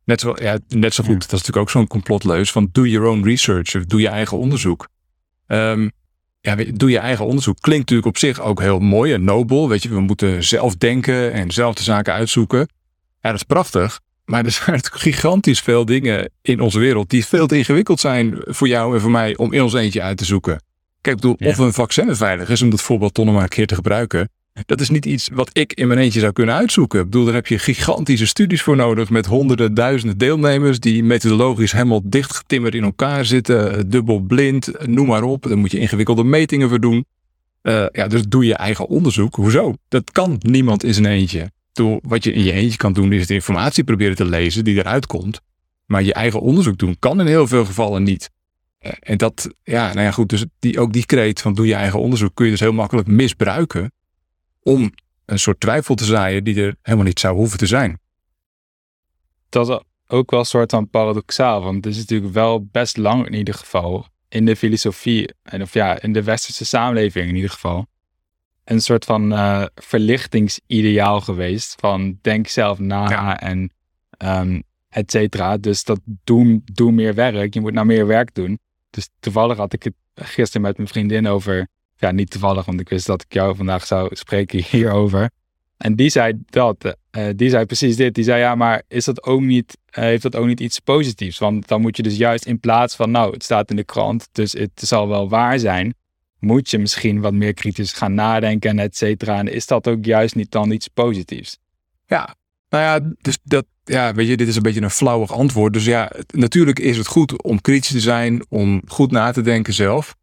[0.04, 3.06] Net zo, ja, net zo goed, dat is natuurlijk ook zo'n complotleus van do your
[3.06, 4.88] own research, of doe je eigen onderzoek.
[5.46, 5.90] Um,
[6.40, 7.60] ja, doe je eigen onderzoek.
[7.60, 9.68] Klinkt natuurlijk op zich ook heel mooi en nobel.
[9.68, 12.58] Weet je, we moeten zelf denken en zelf de zaken uitzoeken.
[13.20, 14.00] Ja, dat is prachtig.
[14.24, 18.38] Maar er zijn natuurlijk gigantisch veel dingen in onze wereld die veel te ingewikkeld zijn
[18.40, 20.62] voor jou en voor mij om in ons eentje uit te zoeken.
[21.00, 23.48] Kijk, ik bedoel, of een vaccin veilig is, om dat voorbeeld toch nog maar een
[23.48, 24.28] keer te gebruiken.
[24.66, 26.98] Dat is niet iets wat ik in mijn eentje zou kunnen uitzoeken.
[26.98, 31.72] Ik bedoel, daar heb je gigantische studies voor nodig met honderden, duizenden deelnemers die methodologisch
[31.72, 35.42] helemaal dichtgetimmerd in elkaar zitten, dubbel blind, noem maar op.
[35.42, 37.04] Daar moet je ingewikkelde metingen voor doen.
[37.62, 39.34] Uh, ja, dus doe je eigen onderzoek.
[39.34, 39.74] Hoezo?
[39.88, 41.50] Dat kan niemand in zijn eentje.
[41.72, 44.76] Doe, wat je in je eentje kan doen, is de informatie proberen te lezen die
[44.76, 45.40] eruit komt.
[45.86, 48.30] Maar je eigen onderzoek doen kan in heel veel gevallen niet.
[49.00, 50.28] En dat, ja, nou ja, goed.
[50.28, 53.08] Dus die, ook die kreet van doe je eigen onderzoek kun je dus heel makkelijk
[53.08, 53.92] misbruiken
[54.64, 54.92] om
[55.24, 57.98] een soort twijfel te zaaien die er helemaal niet zou hoeven te zijn.
[59.48, 63.26] Dat is ook wel een soort van paradoxaal, want het is natuurlijk wel best lang
[63.26, 67.50] in ieder geval in de filosofie, en of ja, in de westerse samenleving in ieder
[67.50, 67.86] geval,
[68.64, 73.72] een soort van uh, verlichtingsideaal geweest van denk zelf na en
[74.18, 75.56] um, et cetera.
[75.56, 78.58] Dus dat doe, doe meer werk, je moet nou meer werk doen.
[78.90, 82.88] Dus toevallig had ik het gisteren met mijn vriendin over ja, niet toevallig, want ik
[82.88, 85.30] wist dat ik jou vandaag zou spreken hierover.
[85.76, 88.14] En die zei dat, uh, die zei precies dit.
[88.14, 91.38] Die zei ja, maar is dat ook niet, uh, heeft dat ook niet iets positiefs?
[91.38, 94.28] Want dan moet je dus juist in plaats van, nou, het staat in de krant,
[94.32, 95.94] dus het zal wel waar zijn,
[96.38, 99.38] moet je misschien wat meer kritisch gaan nadenken en et cetera.
[99.38, 101.58] En is dat ook juist niet dan iets positiefs?
[102.06, 102.34] Ja,
[102.68, 105.72] nou ja, dus dat, ja, weet je, dit is een beetje een flauwig antwoord.
[105.72, 109.72] Dus ja, natuurlijk is het goed om kritisch te zijn, om goed na te denken
[109.72, 110.14] zelf.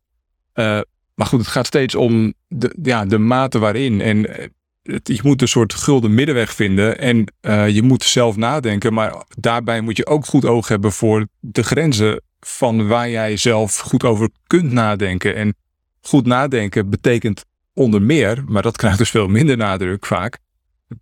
[0.55, 0.81] Uh,
[1.21, 4.01] maar goed, het gaat steeds om de, ja, de mate waarin.
[4.01, 4.47] En eh,
[4.83, 6.99] het, je moet een soort gulden middenweg vinden.
[6.99, 8.93] En uh, je moet zelf nadenken.
[8.93, 13.77] Maar daarbij moet je ook goed oog hebben voor de grenzen van waar jij zelf
[13.77, 15.35] goed over kunt nadenken.
[15.35, 15.55] En
[16.01, 20.37] goed nadenken betekent onder meer, maar dat krijgt dus veel minder nadruk vaak,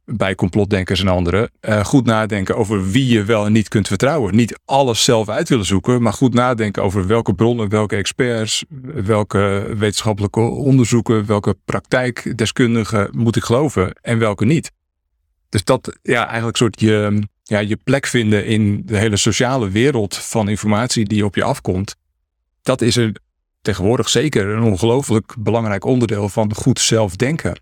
[0.05, 4.35] bij complotdenkers en anderen, uh, goed nadenken over wie je wel en niet kunt vertrouwen.
[4.35, 9.73] Niet alles zelf uit willen zoeken, maar goed nadenken over welke bronnen, welke experts, welke
[9.77, 14.71] wetenschappelijke onderzoeken, welke praktijkdeskundigen moet ik geloven en welke niet.
[15.49, 20.15] Dus dat ja, eigenlijk soort je, ja, je plek vinden in de hele sociale wereld
[20.15, 21.95] van informatie die op je afkomt.
[22.61, 23.11] Dat is er
[23.61, 27.59] tegenwoordig zeker een ongelooflijk belangrijk onderdeel van goed zelfdenken.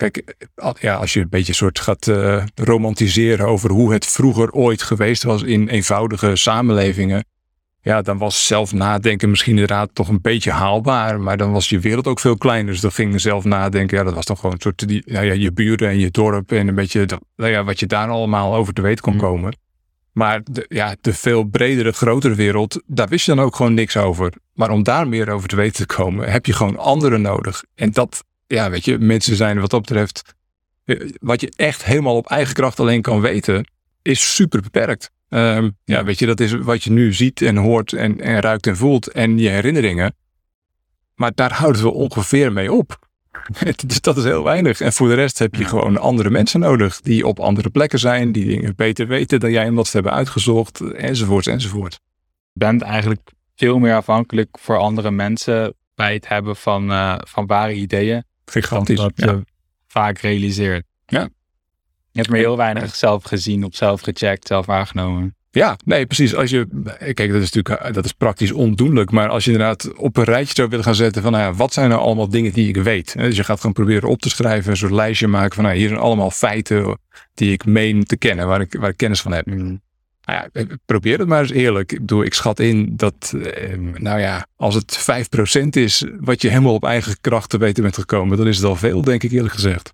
[0.00, 0.34] Kijk,
[0.80, 5.22] ja, als je een beetje soort gaat uh, romantiseren over hoe het vroeger ooit geweest
[5.22, 7.24] was in eenvoudige samenlevingen.
[7.80, 11.20] Ja, dan was zelf nadenken misschien inderdaad toch een beetje haalbaar.
[11.20, 12.72] Maar dan was je wereld ook veel kleiner.
[12.72, 13.98] Dus dan ging zelf nadenken.
[13.98, 16.52] Ja, dat was dan gewoon een soort die, ja, je buren en je dorp.
[16.52, 19.20] En een beetje nou ja, wat je daar allemaal over te weten kon mm.
[19.20, 19.56] komen.
[20.12, 23.96] Maar de, ja, de veel bredere, grotere wereld, daar wist je dan ook gewoon niks
[23.96, 24.32] over.
[24.54, 27.64] Maar om daar meer over te weten te komen, heb je gewoon anderen nodig.
[27.74, 30.34] En dat, ja, weet je, mensen zijn wat dat betreft,
[30.84, 33.70] eh, wat je echt helemaal op eigen kracht alleen kan weten,
[34.02, 35.10] is super beperkt.
[35.28, 38.66] Um, ja, weet je, dat is wat je nu ziet en hoort en, en ruikt
[38.66, 40.14] en voelt en je herinneringen.
[41.14, 42.98] Maar daar houden we ongeveer mee op.
[43.86, 44.80] dus dat is heel weinig.
[44.80, 48.32] En voor de rest heb je gewoon andere mensen nodig die op andere plekken zijn,
[48.32, 52.00] die dingen beter weten dan jij omdat ze hebben uitgezocht, enzovoort, enzovoort.
[52.52, 57.46] Je bent eigenlijk veel meer afhankelijk voor andere mensen bij het hebben van, uh, van
[57.46, 58.24] ware ideeën.
[58.50, 58.96] Gigantisch.
[58.96, 59.44] Dat je
[59.86, 60.84] vaak realiseert.
[61.06, 61.28] Ja.
[62.12, 65.34] Je hebt maar heel weinig zelf gezien, op zelf gecheckt, zelf waargenomen.
[65.50, 66.34] Ja, nee, precies.
[66.34, 66.66] Als je,
[66.98, 69.10] kijk, dat is natuurlijk eh, dat is praktisch ondoenlijk.
[69.10, 71.72] Maar als je inderdaad op een rijtje zou willen gaan zetten van, nou ja, wat
[71.72, 73.14] zijn nou allemaal dingen die ik weet?
[73.18, 75.88] Dus je gaat gewoon proberen op te schrijven, een soort lijstje maken van, nou, hier
[75.88, 76.98] zijn allemaal feiten
[77.34, 79.46] die ik meen te kennen, waar ik, waar ik kennis van heb.
[79.46, 79.80] Mm.
[80.30, 81.92] Nou ja, eh, probeer het maar eens eerlijk.
[81.92, 86.48] Ik bedoel, ik schat in dat, eh, nou ja, als het 5% is wat je
[86.48, 89.30] helemaal op eigen kracht te weten bent gekomen, dan is het al veel, denk ik
[89.30, 89.92] eerlijk gezegd.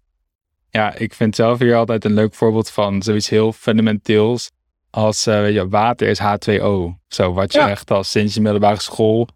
[0.70, 4.50] Ja, ik vind zelf hier altijd een leuk voorbeeld van zoiets heel fundamenteels
[4.90, 6.98] als uh, weet je, water is H2O.
[7.08, 9.28] Zo, wat je echt al sinds je middelbare school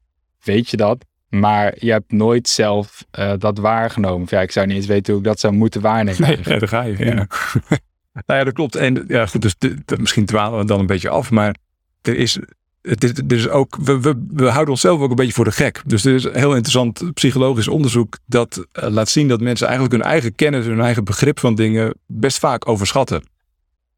[0.43, 1.05] weet je dat.
[1.29, 4.27] Maar je hebt nooit zelf uh, dat waargenomen.
[4.31, 6.23] Ja, ik zou niet eens weten hoe ik dat zou moeten waarnemen.
[6.23, 7.05] Nee, ja, daar ga je.
[7.05, 7.27] Ja.
[8.13, 8.75] nou ja, dat klopt.
[8.75, 11.31] En ja, goed, dus de, de, misschien dwalen we dan een beetje af.
[11.31, 11.55] Maar
[12.03, 12.39] er is
[12.83, 15.83] het is, dus ook, we, we, we, houden onszelf ook een beetje voor de gek.
[15.87, 19.97] Dus er is een heel interessant psychologisch onderzoek dat uh, laat zien dat mensen eigenlijk
[19.97, 23.23] hun eigen kennis, hun eigen begrip van dingen best vaak overschatten.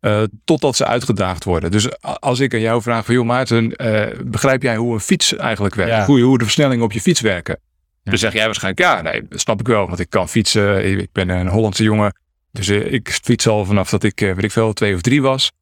[0.01, 1.71] Uh, totdat ze uitgedaagd worden.
[1.71, 5.37] Dus als ik aan jou vraag van, joh Maarten, uh, begrijp jij hoe een fiets
[5.37, 5.93] eigenlijk werkt?
[5.93, 6.07] Ja.
[6.07, 7.59] Hoe, hoe de versnellingen op je fiets werken?
[8.03, 8.11] Ja.
[8.11, 11.01] Dan zeg jij waarschijnlijk, ja, nee, dat snap ik wel, want ik kan fietsen.
[11.01, 12.15] Ik ben een Hollandse jongen,
[12.53, 15.53] dus ik fiets al vanaf dat ik, weet ik veel, twee of drie was.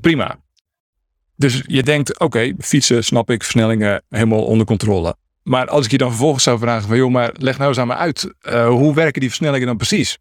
[0.00, 0.38] prima.
[1.36, 5.16] Dus je denkt, oké, fietsen, snap ik, versnellingen helemaal onder controle.
[5.42, 7.86] Maar als ik je dan vervolgens zou vragen van, joh, maar leg nou eens aan
[7.86, 8.34] me uit,
[8.66, 10.18] hoe werken die versnellingen dan precies?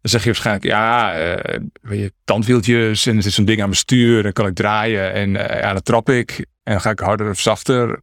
[0.00, 1.16] Dan zeg je waarschijnlijk, ja,
[1.88, 5.30] je, tandwieltjes en er is zo'n ding aan mijn stuur, dan kan ik draaien en
[5.32, 8.00] ja, dan trap ik en dan ga ik harder of zachter.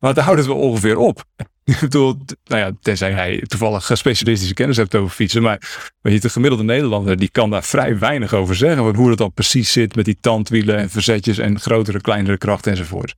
[0.00, 1.24] Maar daar houdt het wel ongeveer op.
[1.64, 5.42] Ik bedoel, nou ja, tenzij hij toevallig specialistische kennis hebt over fietsen.
[5.42, 8.84] Maar weet je, de gemiddelde Nederlander die kan daar vrij weinig over zeggen.
[8.84, 12.72] Van hoe het dan precies zit met die tandwielen en verzetjes en grotere, kleinere krachten
[12.72, 13.14] enzovoort.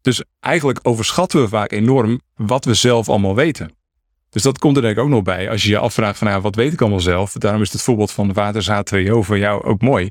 [0.00, 3.70] Dus eigenlijk overschatten we vaak enorm wat we zelf allemaal weten.
[4.30, 5.50] Dus dat komt er denk ik ook nog bij.
[5.50, 7.32] Als je je afvraagt van nou, wat weet ik allemaal zelf.
[7.32, 10.10] Daarom is het voorbeeld van water H2O voor jou ook mooi.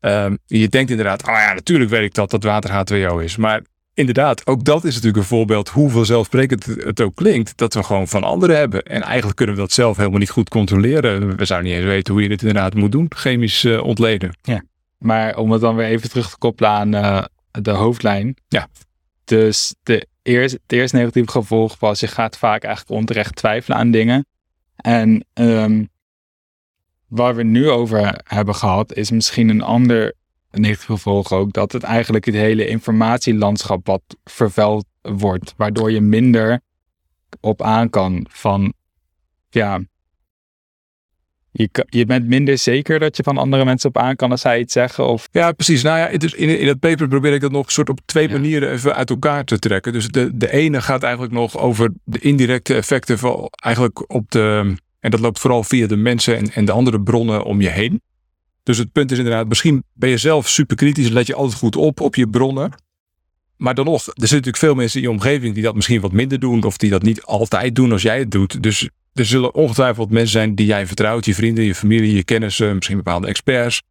[0.00, 3.36] Um, je denkt inderdaad, oh ja, natuurlijk weet ik dat dat water H2O is.
[3.36, 3.62] Maar
[3.98, 7.56] inderdaad, ook dat is natuurlijk een voorbeeld hoe vanzelfsprekend het ook klinkt.
[7.56, 8.82] Dat we gewoon van anderen hebben.
[8.82, 11.36] En eigenlijk kunnen we dat zelf helemaal niet goed controleren.
[11.36, 13.06] We zouden niet eens weten hoe je dit inderdaad moet doen.
[13.08, 14.38] Chemisch uh, ontleden.
[14.42, 14.62] Ja,
[14.98, 18.36] maar om het dan weer even terug te koppelen aan uh, de hoofdlijn.
[18.48, 18.68] Ja.
[19.24, 23.90] Dus de eerst, het eerste negatieve gevolg was, je gaat vaak eigenlijk onterecht twijfelen aan
[23.90, 24.26] dingen.
[24.76, 25.88] En um,
[27.06, 30.14] waar we nu over hebben gehad, is misschien een ander
[30.50, 36.60] negatief gevolg ook, dat het eigenlijk het hele informatielandschap wat vervuild wordt, waardoor je minder
[37.40, 38.72] op aan kan van,
[39.50, 39.80] ja,
[41.50, 44.60] je, je bent minder zeker dat je van andere mensen op aan kan als zij
[44.60, 45.06] iets zeggen?
[45.06, 45.28] Of...
[45.32, 45.82] Ja, precies.
[45.82, 48.70] Nou ja, dus in, in het paper probeer ik dat nog soort op twee manieren
[48.70, 49.92] even uit elkaar te trekken.
[49.92, 54.74] Dus de, de ene gaat eigenlijk nog over de indirecte effecten van eigenlijk op de.
[55.00, 58.02] En dat loopt vooral via de mensen en, en de andere bronnen om je heen.
[58.68, 61.76] Dus het punt is inderdaad, misschien ben je zelf super kritisch, let je altijd goed
[61.76, 62.72] op op je bronnen.
[63.56, 66.12] Maar dan nog, er zitten natuurlijk veel mensen in je omgeving die dat misschien wat
[66.12, 68.62] minder doen, of die dat niet altijd doen als jij het doet.
[68.62, 72.74] Dus er zullen ongetwijfeld mensen zijn die jij vertrouwt, je vrienden, je familie, je kennissen,
[72.74, 73.82] misschien bepaalde experts,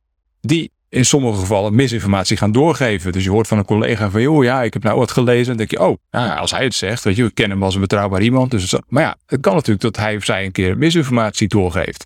[0.41, 3.11] die in sommige gevallen misinformatie gaan doorgeven.
[3.11, 5.47] Dus je hoort van een collega van, joh, ja, ik heb nou wat gelezen.
[5.47, 7.75] Dan denk je, oh, nou, als hij het zegt, weet je, ik ken hem als
[7.75, 8.51] een betrouwbaar iemand.
[8.51, 12.05] Dus maar ja, het kan natuurlijk dat hij of zij een keer misinformatie doorgeeft.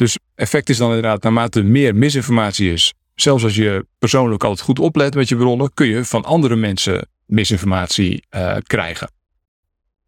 [0.00, 4.78] Dus effect is dan inderdaad, naarmate meer misinformatie is, zelfs als je persoonlijk altijd goed
[4.78, 9.10] oplet met je bronnen, kun je van andere mensen misinformatie uh, krijgen.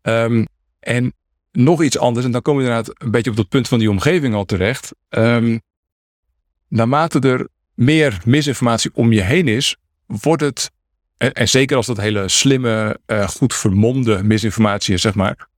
[0.02, 0.46] Um,
[0.80, 1.12] en
[1.50, 3.90] nog iets anders, en dan kom je inderdaad een beetje op dat punt van die
[3.90, 4.92] omgeving al terecht.
[5.08, 5.60] Um,
[6.68, 9.76] naarmate er meer misinformatie om je heen is,
[10.06, 10.70] wordt het,
[11.16, 15.48] en, zeker als dat hele slimme, uh, goed vermomde misinformatie is, zeg maar,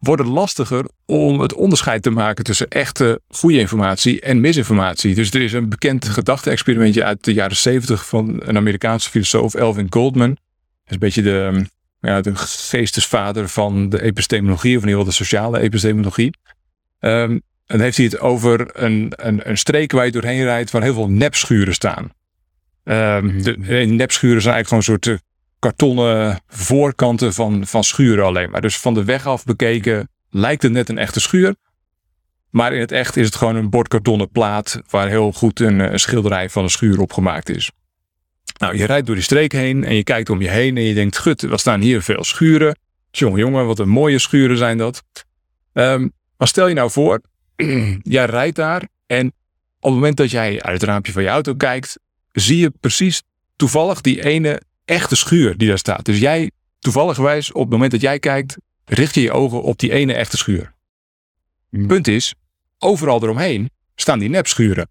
[0.00, 5.14] wordt het lastiger om het onderscheid te maken tussen echte goede informatie en misinformatie.
[5.14, 9.86] Dus er is een bekend gedachte-experimentje uit de jaren 70 van een Amerikaanse filosoof, Elvin
[9.90, 10.28] Goldman.
[10.28, 10.38] Dat
[10.86, 11.64] is een beetje de,
[12.00, 16.30] ja, de geestesvader van de epistemologie, of in ieder geval de sociale epistemologie.
[17.00, 20.70] Um, en dan heeft hij het over een, een, een streek waar je doorheen rijdt
[20.70, 22.12] waar heel veel nepschuren staan.
[22.84, 25.14] Um, de, nepschuren zijn eigenlijk gewoon een soort eh,
[25.60, 28.60] kartonnen voorkanten van, van schuren alleen maar.
[28.60, 31.54] Dus van de weg af bekeken lijkt het net een echte schuur.
[32.50, 36.50] Maar in het echt is het gewoon een bordkartonnen plaat waar heel goed een, schilderij
[36.50, 37.70] van een schuur op gemaakt is.
[38.58, 40.94] Nou, je rijdt door die streek heen en je kijkt om je heen en je
[40.94, 42.78] denkt, gut, wat staan hier veel schuren.
[43.10, 45.02] Jongen, jongen, wat een mooie schuren zijn dat.
[45.72, 47.20] Um, maar stel je nou voor,
[48.02, 49.26] jij rijdt daar en
[49.80, 51.98] op het moment dat jij uit het raampje van je auto kijkt,
[52.32, 53.22] zie je precies
[53.56, 56.04] toevallig die ene echte schuur die daar staat.
[56.04, 59.78] Dus jij, toevallig wijs, op het moment dat jij kijkt, richt je je ogen op
[59.78, 60.74] die ene echte schuur.
[61.68, 61.86] Hmm.
[61.86, 62.34] Punt is,
[62.78, 64.88] overal eromheen staan die nepschuren.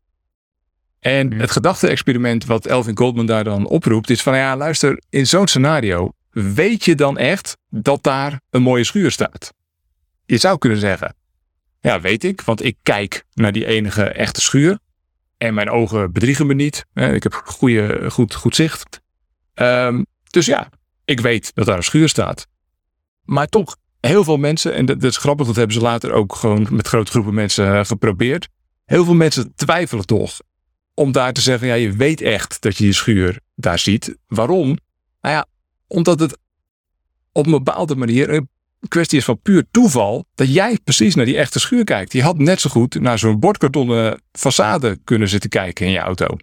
[0.99, 1.39] En hmm.
[1.39, 6.12] het gedachte-experiment wat Elvin Goldman daar dan oproept, is van ja, luister, in zo'n scenario
[6.31, 9.53] weet je dan echt dat daar een mooie schuur staat?
[10.25, 11.15] Je zou kunnen zeggen,
[11.81, 14.79] ja, weet ik, want ik kijk naar die enige echte schuur.
[15.38, 16.85] En mijn ogen bedriegen me niet.
[16.93, 19.01] Ik heb goede, goed, goed zicht.
[19.62, 20.69] Um, dus ja,
[21.06, 22.48] ik weet dat daar een schuur staat.
[23.24, 26.67] Maar toch, heel veel mensen, en dat, is grappig, dat hebben ze later ook gewoon
[26.72, 28.48] met grote groepen mensen eh, geprobeerd.
[28.86, 30.39] Heel veel mensen twijfelen toch
[30.93, 34.17] om daar te zeggen, ja, je weet echt dat je die schuur daar ziet.
[34.28, 34.78] Waarom?
[35.22, 35.45] Nou ja,
[35.88, 36.38] omdat het
[37.32, 38.48] op een bepaalde manier
[38.88, 42.13] kwestie is van puur toeval dat jij precies naar die echte schuur kijkt.
[42.13, 46.38] Je had net zo goed naar zo'n bordkartonnen façade kunnen zitten kijken in je auto.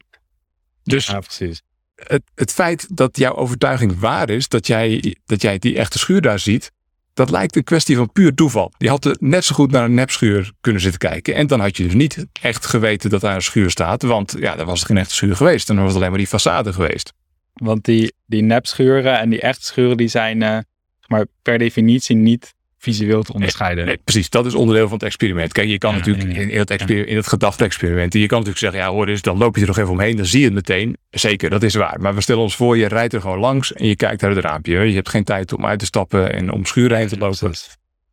[0.83, 1.63] Dus ja, precies.
[1.97, 6.21] Het, het feit dat jouw overtuiging waar is, dat jij, dat jij die echte schuur
[6.21, 6.73] daar ziet,
[7.15, 8.73] dat lijkt een kwestie van puur toeval.
[8.79, 11.35] Je had net zo goed naar een nepschuur kunnen zitten kijken.
[11.35, 14.03] En dan had je dus niet echt geweten dat daar een schuur staat.
[14.03, 15.67] Want ja, dan was het geen echte schuur geweest.
[15.67, 17.13] Dan was het alleen maar die façade geweest.
[17.53, 20.43] Want die, die nepschuren en die echte schuren, die zijn...
[20.43, 20.59] Uh
[21.07, 23.87] maar per definitie niet visueel te onderscheiden.
[23.87, 25.53] Nee, precies, dat is onderdeel van het experiment.
[25.53, 29.09] Kijk, je kan natuurlijk in, het in het gedachte-experiment, je kan natuurlijk zeggen, ja hoor
[29.09, 30.97] eens, dan loop je er nog even omheen, dan zie je het meteen.
[31.11, 32.01] Zeker, dat is waar.
[32.01, 34.45] Maar we stellen ons voor, je rijdt er gewoon langs en je kijkt uit het
[34.45, 34.79] raampje.
[34.79, 37.53] Je hebt geen tijd om uit te stappen en om schuren heen te lopen.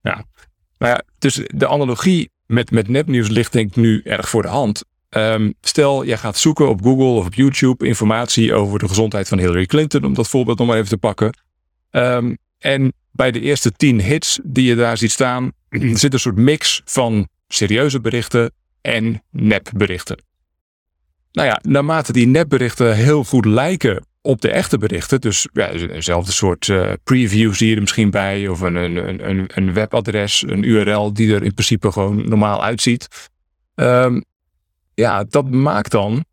[0.01, 0.25] Ja.
[0.77, 4.47] Nou ja, dus de analogie met, met nepnieuws ligt denk ik nu erg voor de
[4.47, 4.83] hand.
[5.09, 9.39] Ehm, stel, jij gaat zoeken op Google of op YouTube informatie over de gezondheid van
[9.39, 11.37] Hillary Clinton, om dat voorbeeld nog maar even te pakken.
[11.91, 15.51] Um, en bij de eerste tien hits die je daar ziet staan,
[15.93, 20.23] zit een soort mix van serieuze berichten en nepberichten.
[21.31, 26.31] Nou ja, naarmate die nepberichten heel goed lijken op de echte berichten, dus ja, dezelfde
[26.31, 30.63] soort uh, preview zie je er misschien bij, of een, een, een, een, webadres, een
[30.63, 33.29] URL die er in principe gewoon normaal uitziet.
[33.75, 34.23] Um,
[34.93, 36.25] ja, dat maakt dan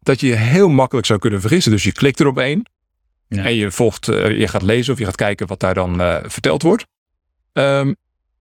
[0.00, 1.72] dat je heel makkelijk zou kunnen vergissen.
[1.72, 2.62] Dus je klikt erop één
[3.28, 6.16] en je volgt, uh, je gaat lezen of je gaat kijken wat daar dan uh,
[6.22, 6.86] verteld wordt.
[7.52, 7.96] Um,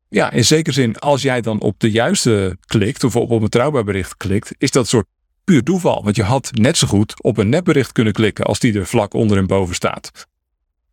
[0.09, 3.83] ja, in zekere zin, als jij dan op de juiste klikt of op, een betrouwbaar
[3.83, 5.07] bericht klikt, is dat een soort
[5.43, 6.03] puur toeval.
[6.03, 9.13] Want je had net zo goed op een nepbericht kunnen klikken als die er vlak
[9.13, 10.27] onder en boven staat.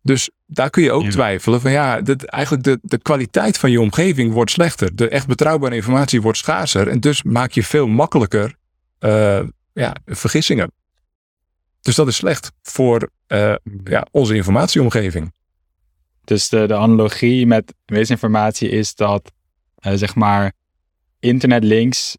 [0.01, 3.81] Dus daar kun je ook twijfelen van ja, dat eigenlijk de, de kwaliteit van je
[3.81, 4.95] omgeving wordt slechter.
[4.95, 8.55] De echt betrouwbare informatie wordt schaarser en dus maak je veel makkelijker
[8.99, 9.39] uh,
[9.73, 10.71] ja, vergissingen.
[11.85, 15.33] Dus dat is slecht voor uh, ja, onze informatieomgeving.
[16.23, 19.31] Dus de, de analogie met weesinformatie is dat,
[19.87, 20.51] uh, zeg maar,
[21.19, 22.17] internetlinks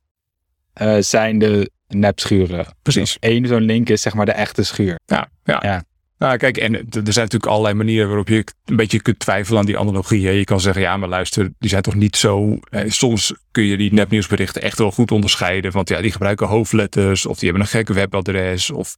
[0.83, 2.67] uh, zijn de nepschuren.
[2.83, 3.17] Precies.
[3.21, 4.99] Eén zo'n link is zeg maar de echte schuur.
[5.07, 5.59] Ja, ja.
[5.63, 5.85] ja.
[6.19, 9.67] Nou, kijk, en er zijn natuurlijk allerlei manieren waarop je een beetje kunt twijfelen aan
[9.67, 10.21] die analogie.
[10.21, 12.59] Je kan zeggen, ja, maar luister, die zijn toch niet zo.
[12.87, 15.73] soms kun je die nepnieuwsberichten echt wel goed onderscheiden.
[15.73, 18.97] Want ja, die gebruiken hoofdletters, of die hebben een gek webadres, of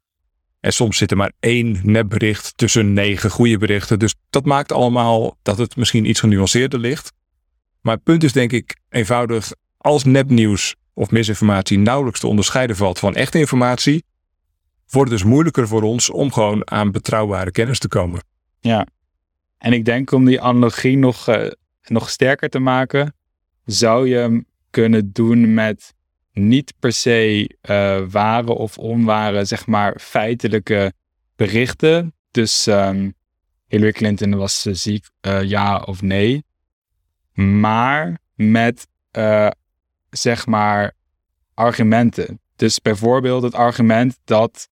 [0.60, 3.98] en soms zit er maar één nepbericht tussen negen goede berichten.
[3.98, 7.12] Dus dat maakt allemaal dat het misschien iets genuanceerder ligt.
[7.80, 12.98] Maar het punt is denk ik eenvoudig, als nepnieuws of misinformatie nauwelijks te onderscheiden valt
[12.98, 14.04] van echte informatie,
[14.90, 18.22] wordt het dus moeilijker voor ons om gewoon aan betrouwbare kennis te komen.
[18.60, 18.86] Ja.
[19.58, 21.46] En ik denk om die analogie nog, uh,
[21.84, 23.14] nog sterker te maken,
[23.64, 25.94] zou je hem kunnen doen met
[26.38, 30.92] niet per se uh, ware of onware, zeg maar, feitelijke
[31.36, 32.14] berichten.
[32.30, 33.14] Dus um,
[33.66, 36.44] Hillary Clinton was ziek, uh, ja of nee.
[37.34, 39.50] Maar met, uh,
[40.10, 40.92] zeg maar,
[41.54, 42.40] argumenten.
[42.56, 44.68] Dus bijvoorbeeld het argument dat,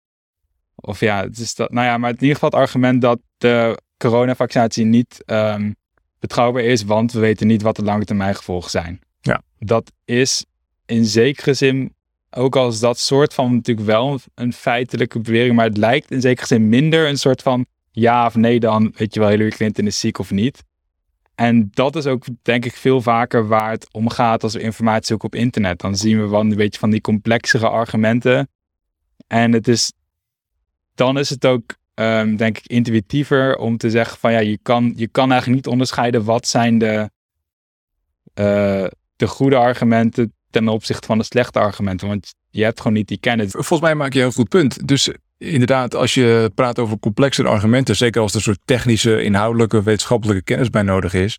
[0.74, 3.82] of ja, het is dat, nou ja, maar in ieder geval het argument dat de
[3.96, 5.76] coronavaccinatie niet um,
[6.18, 9.00] betrouwbaar is, want we weten niet wat de lange termijn gevolgen zijn.
[9.20, 9.42] Ja.
[9.58, 10.44] Dat is
[10.86, 11.94] in zekere zin,
[12.30, 16.46] ook als dat soort van natuurlijk wel een feitelijke bewering, maar het lijkt in zekere
[16.46, 20.00] zin minder een soort van ja of nee dan, weet je wel, Hillary Clinton is
[20.00, 20.62] ziek of niet.
[21.34, 25.06] En dat is ook denk ik veel vaker waar het om gaat als we informatie
[25.06, 25.78] zoeken op internet.
[25.78, 28.48] Dan zien we wel een beetje van die complexere argumenten.
[29.26, 29.92] En het is,
[30.94, 34.92] dan is het ook um, denk ik intuïtiever om te zeggen van ja, je kan,
[34.96, 37.10] je kan eigenlijk niet onderscheiden wat zijn de,
[38.34, 42.08] uh, de goede argumenten ten opzichte van de slechte argumenten.
[42.08, 43.50] Want je hebt gewoon niet die kennis.
[43.50, 44.88] Volgens mij maak je een goed punt.
[44.88, 49.82] Dus inderdaad, als je praat over complexere argumenten, zeker als er een soort technische, inhoudelijke,
[49.82, 51.38] wetenschappelijke kennis bij nodig is.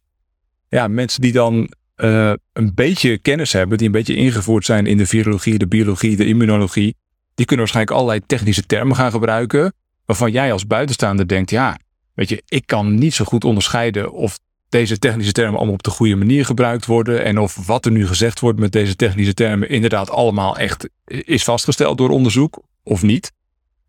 [0.70, 4.98] Ja, mensen die dan uh, een beetje kennis hebben, die een beetje ingevoerd zijn in
[4.98, 6.96] de virologie, de biologie, de immunologie,
[7.36, 9.74] die kunnen waarschijnlijk allerlei technische termen gaan gebruiken,
[10.06, 11.78] waarvan jij als buitenstaander denkt, ja,
[12.14, 14.40] weet je, ik kan niet zo goed onderscheiden of
[14.70, 17.24] deze technische termen allemaal op de goede manier gebruikt worden.
[17.24, 21.44] En of wat er nu gezegd wordt met deze technische termen inderdaad allemaal echt is
[21.44, 23.32] vastgesteld door onderzoek of niet.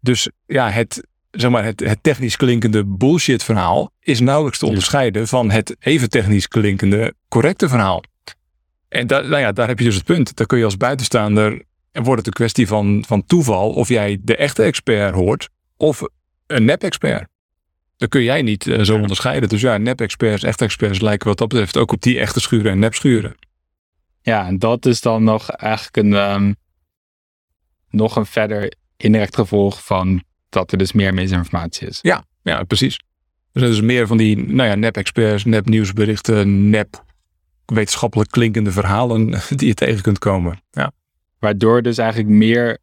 [0.00, 5.28] Dus ja, het, zeg maar, het, het technisch klinkende bullshit verhaal is nauwelijks te onderscheiden
[5.28, 8.02] van het even technisch klinkende correcte verhaal.
[8.88, 10.36] En da, nou ja, daar heb je dus het punt.
[10.36, 11.62] Dan kun je als buitenstaander,
[11.92, 16.02] en wordt het een kwestie van, van toeval of jij de echte expert hoort of
[16.46, 17.28] een nep-expert.
[17.96, 19.48] Dat kun jij niet uh, zo onderscheiden.
[19.48, 22.78] Dus ja, nep-experts, echte experts lijken wat dat betreft ook op die echte schuren en
[22.78, 23.34] nep-schuren.
[24.22, 26.56] Ja, en dat is dan nog eigenlijk een, um,
[27.90, 31.98] nog een verder indirect gevolg van dat er dus meer misinformatie is.
[32.02, 33.00] Ja, ja precies.
[33.52, 39.74] Er zijn dus meer van die nou ja, nep-experts, nep-nieuwsberichten, nep-wetenschappelijk klinkende verhalen die je
[39.74, 40.60] tegen kunt komen.
[40.70, 40.92] Ja.
[41.38, 42.78] Waardoor dus eigenlijk meer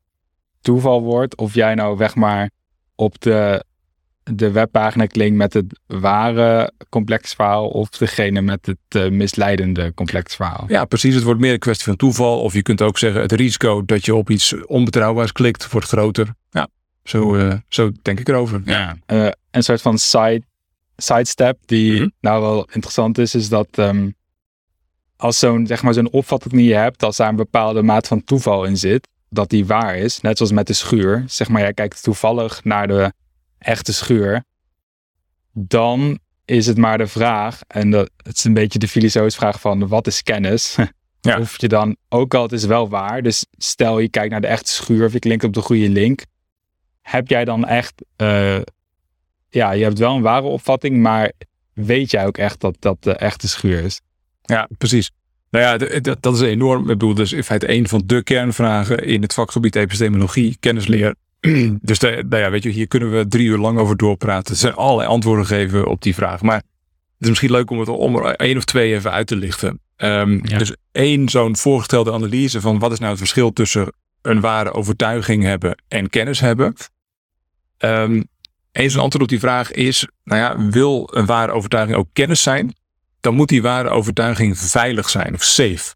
[0.61, 2.49] toeval wordt of jij nou weg maar
[2.95, 3.66] op de
[4.24, 10.36] de webpagina klinkt met het ware complex verhaal of degene met het uh, misleidende complex
[10.36, 10.65] verhaal.
[10.67, 11.15] Ja, precies.
[11.15, 12.41] Het wordt meer een kwestie van toeval.
[12.41, 16.34] Of je kunt ook zeggen het risico dat je op iets onbetrouwbaars klikt wordt groter.
[16.49, 16.67] Ja,
[17.03, 18.61] zo, uh, zo denk ik erover.
[18.65, 18.97] Ja.
[19.07, 20.41] Uh, een soort van side,
[20.95, 22.11] sidestep die mm -hmm.
[22.21, 24.15] nou wel interessant is, is dat um,
[25.17, 28.24] als zo'n zeg maar, zo'n opvatting die je hebt, als daar een bepaalde maat van
[28.24, 31.24] toeval in zit, dat die waar is, net zoals met de schuur.
[31.28, 33.13] Zeg maar, jij kijkt toevallig naar de
[33.64, 34.43] echte schuur,
[35.51, 39.59] dan is het maar de vraag, en dat, het is een beetje de filosofische vraag
[39.59, 40.76] van wat is kennis?
[41.22, 41.39] Ja.
[41.39, 44.47] Of je dan, ook al het is wel waar, dus stel je kijkt naar de
[44.47, 46.26] echte schuur of je klinkt op de goede link,
[47.01, 48.59] heb jij dan echt, uh,
[49.49, 51.32] ja, je hebt wel een ware opvatting, maar
[51.74, 54.01] weet jij ook echt dat dat de echte schuur is?
[54.41, 55.11] Ja, precies.
[55.49, 56.82] Nou ja, dat, dat is enorm.
[56.82, 61.16] Ik bedoel, dus in feite een van de kernvragen in het vakgebied epistemologie, kennisleer,
[61.81, 64.53] dus de, nou ja, weet je, hier kunnen we drie uur lang over doorpraten.
[64.53, 66.41] Er zijn allerlei antwoorden geven op die vraag.
[66.41, 66.63] Maar het
[67.19, 69.79] is misschien leuk om het om er één of twee even uit te lichten.
[69.97, 70.57] Um, ja.
[70.57, 75.43] Dus één zo'n voorgestelde analyse van wat is nou het verschil tussen een ware overtuiging
[75.43, 76.73] hebben en kennis hebben.
[77.79, 78.31] Um,
[78.73, 82.41] Eén zo'n antwoord op die vraag is, nou ja, wil een ware overtuiging ook kennis
[82.41, 82.75] zijn?
[83.21, 85.95] Dan moet die ware overtuiging veilig zijn of safe.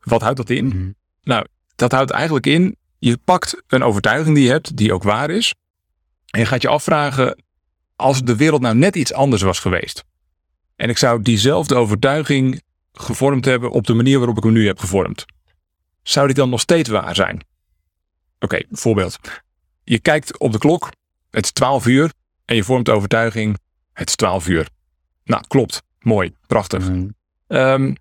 [0.00, 0.64] Wat houdt dat in?
[0.64, 0.94] Mm -hmm.
[1.22, 1.46] Nou,
[1.76, 5.54] dat houdt eigenlijk in je pakt een overtuiging die je hebt, die ook waar is.
[6.30, 7.42] En je gaat je afvragen,
[7.96, 10.04] als de wereld nou net iets anders was geweest.
[10.76, 14.78] En ik zou diezelfde overtuiging gevormd hebben op de manier waarop ik hem nu heb
[14.78, 15.24] gevormd.
[16.02, 17.34] Zou die dan nog steeds waar zijn?
[17.34, 17.44] Oké,
[18.44, 19.18] okay, voorbeeld.
[19.84, 20.90] Je kijkt op de klok,
[21.30, 22.12] het is 12 uur
[22.44, 23.58] en je vormt de overtuiging,
[23.92, 24.68] het is 12 uur.
[25.24, 25.82] Nou, klopt.
[26.00, 26.88] Mooi, prachtig.
[26.88, 27.14] Mm.
[27.46, 27.96] Um,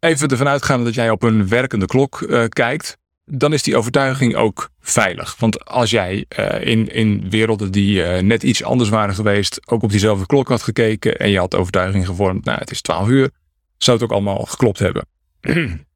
[0.00, 4.34] even ervan uitgaan dat jij op een werkende klok uh, kijkt dan is die overtuiging
[4.34, 5.36] ook veilig.
[5.38, 9.82] Want als jij uh, in, in werelden die uh, net iets anders waren geweest, ook
[9.82, 13.08] op diezelfde klok had gekeken en je had de overtuiging gevormd, nou het is 12
[13.08, 13.30] uur,
[13.78, 15.06] zou het ook allemaal geklopt hebben.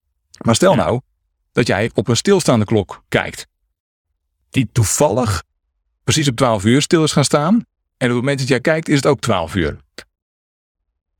[0.45, 1.01] maar stel nou
[1.53, 3.47] dat jij op een stilstaande klok kijkt,
[4.51, 5.43] die toevallig
[6.05, 7.55] precies op 12 uur stil is gaan staan,
[7.99, 9.77] en op het moment dat jij kijkt is het ook 12 uur.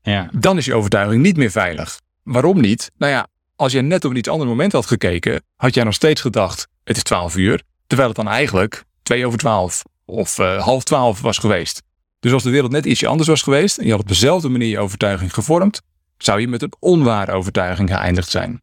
[0.03, 0.31] Ja.
[0.33, 2.01] Dan is je overtuiging niet meer veilig.
[2.23, 2.91] Waarom niet?
[2.97, 3.29] Nou ja,
[3.59, 6.69] als je net op een iets ander moment had gekeken, had jij nog steeds gedacht:
[6.85, 7.63] het is 12 uur.
[7.87, 11.83] Terwijl het dan eigenlijk twee over twaalf of uh, half twaalf was geweest.
[12.21, 14.69] Dus als de wereld net ietsje anders was geweest en je had op dezelfde manier
[14.69, 15.83] je overtuiging gevormd,
[16.19, 18.63] zou je met een onware overtuiging geëindigd zijn.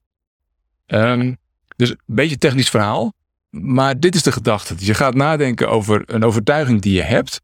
[0.87, 1.37] Um,
[1.75, 3.13] dus een beetje technisch verhaal,
[3.49, 4.75] maar dit is de gedachte.
[4.77, 7.41] Je gaat nadenken over een overtuiging die je hebt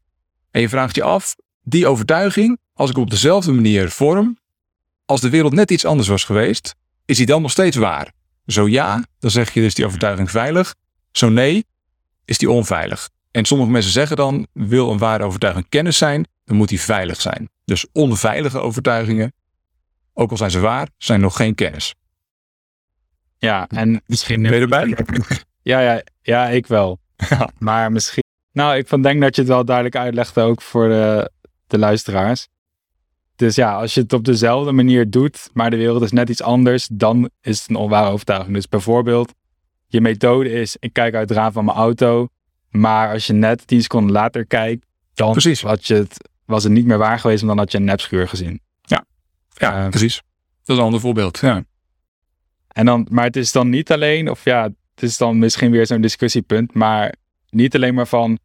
[0.50, 4.38] en je vraagt je af, die overtuiging, als ik op dezelfde manier vorm,
[5.04, 6.74] als de wereld net iets anders was geweest,
[7.04, 8.12] is die dan nog steeds waar?
[8.46, 10.74] Zo ja, dan zeg je dus die overtuiging veilig.
[11.12, 11.64] Zo nee,
[12.24, 13.10] is die onveilig.
[13.30, 17.20] En sommige mensen zeggen dan, wil een ware overtuiging kennis zijn, dan moet die veilig
[17.20, 17.48] zijn.
[17.64, 19.32] Dus onveilige overtuigingen,
[20.12, 21.94] ook al zijn ze waar, zijn nog geen kennis.
[23.38, 24.42] Ja, en misschien...
[24.42, 24.96] Ben je erbij?
[25.62, 27.00] Ja, ja, ja ik wel.
[27.58, 28.22] maar misschien...
[28.52, 31.30] Nou, ik denk dat je het wel duidelijk uitlegt ook voor de,
[31.66, 32.48] de luisteraars.
[33.42, 36.42] Dus ja, als je het op dezelfde manier doet, maar de wereld is net iets
[36.42, 38.54] anders, dan is het een onware overtuiging.
[38.54, 39.32] Dus bijvoorbeeld,
[39.86, 42.28] je methode is, ik kijk uit het raam van mijn auto,
[42.70, 45.62] maar als je net tien seconden later kijkt, dan precies.
[45.62, 48.28] Had je het, was het niet meer waar geweest, want dan had je een nepschuur
[48.28, 48.60] gezien.
[48.80, 49.04] Ja,
[49.50, 50.22] ja uh, precies.
[50.62, 51.38] Dat is een ander voorbeeld.
[51.38, 51.64] Ja.
[52.68, 54.62] En dan, maar het is dan niet alleen, of ja,
[54.94, 57.14] het is dan misschien weer zo'n discussiepunt, maar
[57.50, 58.38] niet alleen maar van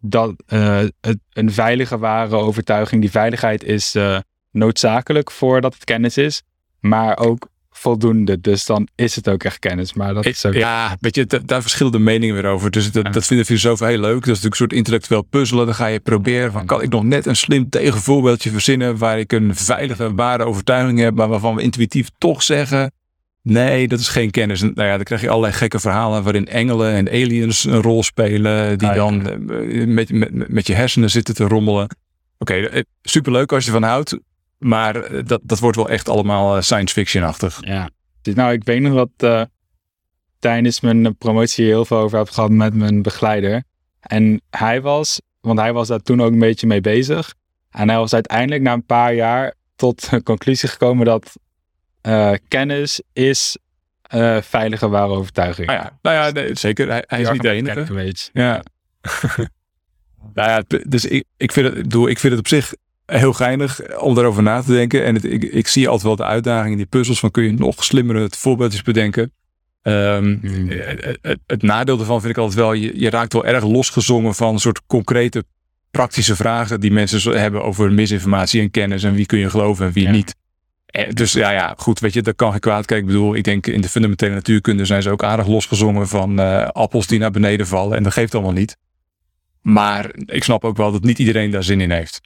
[0.00, 4.18] dat uh, het, een veilige ware overtuiging, die veiligheid is uh,
[4.54, 6.42] noodzakelijk voordat het kennis is,
[6.80, 8.40] maar ook voldoende.
[8.40, 9.92] Dus dan is het ook echt kennis.
[9.92, 10.54] Maar dat is ook...
[10.54, 12.70] Ja, weet je, daar verschillen de meningen weer over.
[12.70, 14.12] Dus dat, dat vinden filosofen heel leuk.
[14.12, 15.66] Dat is natuurlijk een soort intellectueel puzzelen.
[15.66, 19.32] Dan ga je proberen van, kan ik nog net een slim tegenvoorbeeldje verzinnen waar ik
[19.32, 22.92] een veilige, ware overtuiging heb, maar waarvan we intuïtief toch zeggen,
[23.42, 24.60] Nee, dat is geen kennis.
[24.60, 28.78] Nou ja, dan krijg je allerlei gekke verhalen waarin engelen en aliens een rol spelen.
[28.78, 31.84] Die ah, dan eh, met, met, met je hersenen zitten te rommelen.
[31.84, 31.92] Oké,
[32.38, 34.18] okay, eh, superleuk als je van houdt.
[34.64, 37.58] Maar eh, dat, dat wordt wel echt allemaal science fiction-achtig.
[37.60, 37.90] Ja.
[38.22, 39.42] Dus nou, ik weet nog dat uh,
[40.38, 43.62] tijdens mijn promotie heel veel over heb gehad met mijn begeleider.
[44.00, 47.34] En hij was, want hij was daar toen ook een beetje mee bezig.
[47.70, 51.32] En hij was uiteindelijk na een paar jaar tot de conclusie gekomen dat
[52.02, 53.58] uh, kennis is
[54.14, 55.66] uh, veilige ware overtuiging.
[55.66, 56.88] Nou ja, nou ja nee, zeker.
[56.88, 58.14] Hij, hij is niet de enige.
[58.32, 58.62] Ja.
[60.34, 62.74] nou ja, dus ik, ik, vind het, bedoel, ik vind het op zich
[63.06, 65.04] heel geinig om daarover na te denken.
[65.04, 67.52] En het, ik, ik zie altijd wel de uitdaging in die puzzels van kun je
[67.52, 69.32] nog slimmere voorbeeldjes bedenken.
[69.82, 70.40] Um,
[71.22, 74.52] het, het, nadeel daarvan vind ik altijd wel, je, je raakt wel erg losgezongen van
[74.52, 75.44] een soort concrete
[75.90, 79.92] praktische vragen die mensen hebben over misinformatie en kennis en wie kun je geloven en
[79.92, 80.34] wie niet.
[80.86, 82.86] Eh, dus ja, ja, goed, weet je, dat kan geen kwaad.
[82.86, 86.40] Kijk, ik bedoel, ik denk in de fundamentele natuurkunde zijn ze ook aardig losgezongen van
[86.40, 87.96] uh, appels die naar beneden vallen.
[87.96, 88.76] En dat geeft allemaal niet.
[89.60, 92.20] Maar ik snap ook wel dat niet iedereen daar zin in heeft.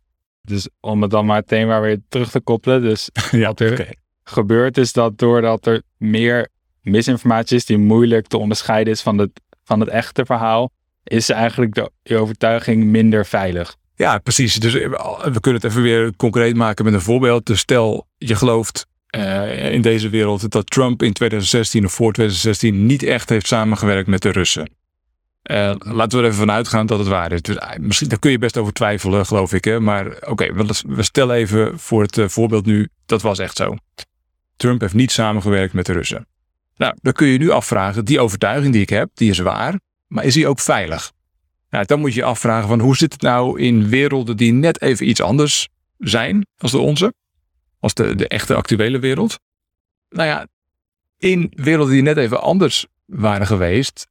[0.49, 2.83] Dus om het dan maar het thema weer terug te koppelen.
[2.83, 3.95] Dus ja, wat er
[4.25, 6.49] gebeurt is dat doordat er meer
[6.83, 10.71] misinformatie is die moeilijk te onderscheiden is van het, van het echte verhaal,
[11.05, 13.77] is eigenlijk de overtuiging minder veilig.
[13.95, 14.55] Ja, precies.
[14.55, 14.91] Dus eh,
[15.25, 17.47] we kunnen het even weer concreet maken met een voorbeeld.
[17.47, 18.87] Dus stel, je gelooft
[19.17, 24.09] uh, in deze wereld dat Trump in 2016 of voor 2016 niet echt heeft samengewerkt
[24.09, 24.71] met de Russen.
[25.51, 27.43] Uh, laten we er even vanuit gaan dat het waar is.
[27.43, 29.65] Dus, misschien, daar kun je best over twijfelen, geloof ik.
[29.65, 29.81] Hè?
[29.81, 30.53] Maar oké,
[30.87, 33.77] we, stellen even voor het voorbeeld nu, dat was echt zo.
[34.57, 36.27] Trump heeft niet samengewerkt met de Russen.
[36.77, 40.25] Nou, dan kun je nu afvragen, die overtuiging die ik heb, die is waar, maar
[40.25, 41.13] is die ook veilig?
[41.71, 44.81] Nou, dan moet je je afvragen van hoe zit het nou in werelden die net
[44.81, 45.69] even iets anders
[45.99, 47.15] zijn als de onze?
[47.81, 49.41] Als de, de echte actuele wereld.
[50.09, 50.47] Nou ja,
[51.19, 54.07] in werelden die net even anders waren geweest.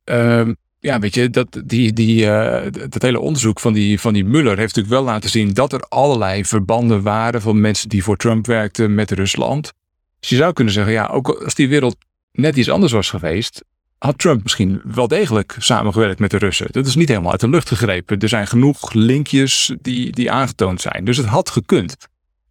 [0.80, 4.58] Ja, weet je, dat, die, die, uh, dat hele onderzoek van die, van die Muller
[4.58, 8.46] heeft natuurlijk wel laten zien dat er allerlei verbanden waren van mensen die voor Trump
[8.46, 9.74] werkten met Rusland.
[10.20, 11.98] Dus je zou kunnen zeggen, ja, ook als die wereld
[12.32, 13.64] net iets anders was geweest,
[13.98, 16.68] had Trump misschien wel degelijk samengewerkt met de Russen.
[16.72, 18.20] Dat is niet helemaal uit de lucht gegrepen.
[18.20, 21.06] Er zijn genoeg linkjes die, die aangetoond zijn.
[21.06, 21.96] Dus het had gekund.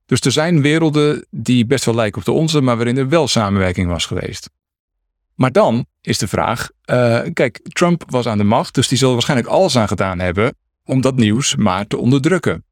[0.06, 3.28] Dus er zijn werelden die best wel lijken op de onze, maar waarin er wel
[3.28, 4.50] samenwerking was geweest.
[5.36, 9.12] Maar dan is de vraag: uh, kijk, Trump was aan de macht, dus die zal
[9.12, 12.64] waarschijnlijk alles aan gedaan hebben om dat nieuws maar te onderdrukken.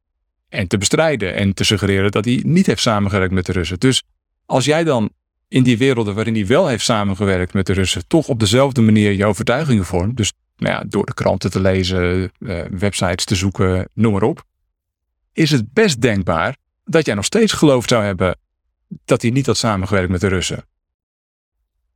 [0.49, 3.79] En te bestrijden en te suggereren dat hij niet heeft samengewerkt met de Russen.
[3.79, 4.03] Dus
[4.45, 5.09] als jij dan
[5.47, 9.11] in die werelden waarin hij wel heeft samengewerkt met de Russen, toch op dezelfde manier
[9.11, 10.17] je overtuigingen vormt.
[10.17, 14.43] Dus nou ja, door de kranten te lezen, uh, websites te zoeken, noem maar op.
[15.33, 18.37] Is het best denkbaar dat jij nog steeds geloofd zou hebben
[19.05, 20.65] dat hij niet had samengewerkt met de Russen.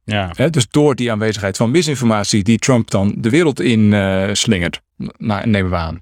[0.10, 0.50] Ja.
[0.50, 4.82] dus door die aanwezigheid van misinformatie die Trump dan de wereld in uh, slingert,
[5.18, 6.00] nou, nemen we aan.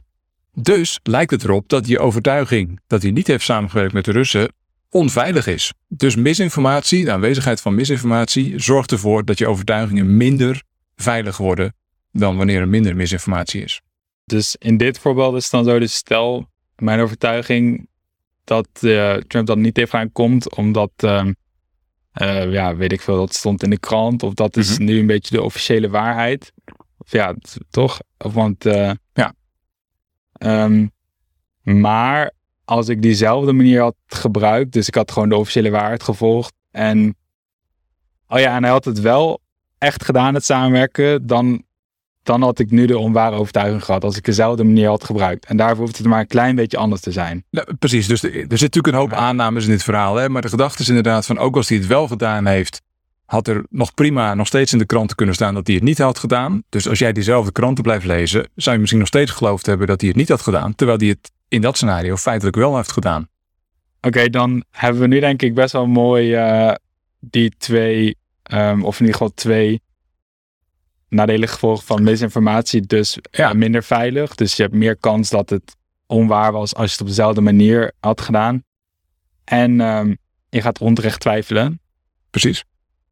[0.53, 4.51] Dus lijkt het erop dat je overtuiging dat hij niet heeft samengewerkt met de Russen
[4.89, 5.73] onveilig is.
[5.87, 10.63] Dus misinformatie, de aanwezigheid van misinformatie, zorgt ervoor dat je overtuigingen minder
[10.95, 11.73] veilig worden
[12.11, 13.81] dan wanneer er minder misinformatie is.
[14.25, 17.87] Dus in dit voorbeeld is het dan zo, dus stel mijn overtuiging
[18.43, 21.25] dat uh, Trump dan niet tegenaan komt, omdat, uh,
[22.21, 24.85] uh, ja, weet ik veel, dat stond in de krant, of dat is mm -hmm.
[24.85, 26.53] nu een beetje de officiële waarheid.
[26.97, 27.35] Of ja,
[27.69, 27.99] toch?
[28.17, 29.33] Want, uh, ja.
[30.39, 30.91] Um,
[31.61, 32.31] maar
[32.65, 37.15] als ik diezelfde manier had gebruikt, dus ik had gewoon de officiële waarheid gevolgd en,
[38.27, 39.41] oh ja, en hij had het wel
[39.77, 41.63] echt gedaan, het samenwerken, dan
[42.27, 45.45] dan had ik nu de onware overtuiging gehad als ik dezelfde manier had gebruikt.
[45.45, 47.43] En daarvoor hoeft het maar een klein beetje anders te zijn.
[47.51, 50.15] Nou, precies, dus er zit natuurlijk een hoop aannames in dit verhaal.
[50.15, 50.29] Hè?
[50.29, 52.81] Maar de gedachte is inderdaad van ook als hij het wel gedaan heeft,
[53.25, 55.97] had er nog prima nog steeds in de kranten kunnen staan dat hij het niet
[55.97, 56.63] had gedaan.
[56.69, 59.99] Dus als jij diezelfde kranten blijft lezen, zou je misschien nog steeds geloofd hebben dat
[59.99, 60.75] hij het niet had gedaan.
[60.75, 63.27] Terwijl hij het in dat scenario feitelijk wel heeft gedaan.
[64.01, 66.73] Oké, dan hebben we nu denk ik best wel mooi uh,
[67.19, 68.17] die twee,
[68.53, 69.81] um, of in ieder geval twee
[71.09, 73.53] nadelige gevolgen van misinformatie dus ja.
[73.53, 74.35] minder veilig.
[74.35, 77.91] Dus je hebt meer kans dat het onwaar was als je het op dezelfde manier
[77.99, 78.63] had gedaan.
[79.43, 80.17] En um,
[80.49, 81.79] je gaat onterecht twijfelen.
[82.29, 82.63] Precies.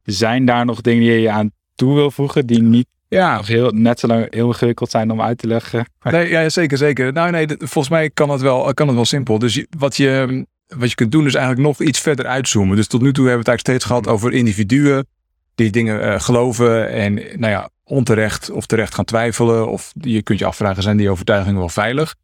[0.04, 3.42] Zijn daar nog dingen die je aan toe wil voegen die niet ja.
[3.44, 5.86] heel, net zo lang heel ingewikkeld zijn om uit te leggen?
[6.04, 7.14] Nee, ja, zeker, zeker.
[7.14, 9.40] Nou nee, volgens mij kan het wel, kan het wel simpel.
[9.40, 12.76] Dus je, wat, je, wat je kunt doen is eigenlijk nog iets verder uitzoomen.
[12.76, 15.08] Dus tot nu toe hebben we het eigenlijk steeds gehad over individuen
[15.56, 19.70] die dingen uh, geloven en nou ja, onterecht of terecht gaan twijfelen.
[19.70, 22.16] Of je kunt je afvragen, zijn die overtuigingen wel veilig?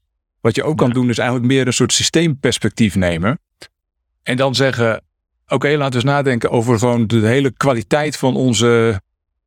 [0.42, 3.40] Wat je ook kan doen is eigenlijk meer een soort systeemperspectief nemen.
[4.24, 5.04] En dan zeggen,
[5.44, 9.02] oké, okay, laten we eens nadenken over gewoon de hele kwaliteit van onze,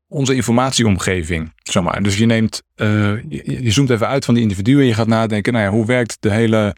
[0.09, 1.53] onze informatieomgeving.
[1.63, 2.03] Zeg maar.
[2.03, 2.89] Dus je neemt, uh,
[3.29, 5.87] je, je, zoomt even uit van die individuen en je gaat nadenken, nou ja, hoe
[5.87, 6.77] werkt de hele,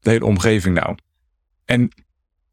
[0.00, 0.96] de hele omgeving nou?
[1.64, 1.88] En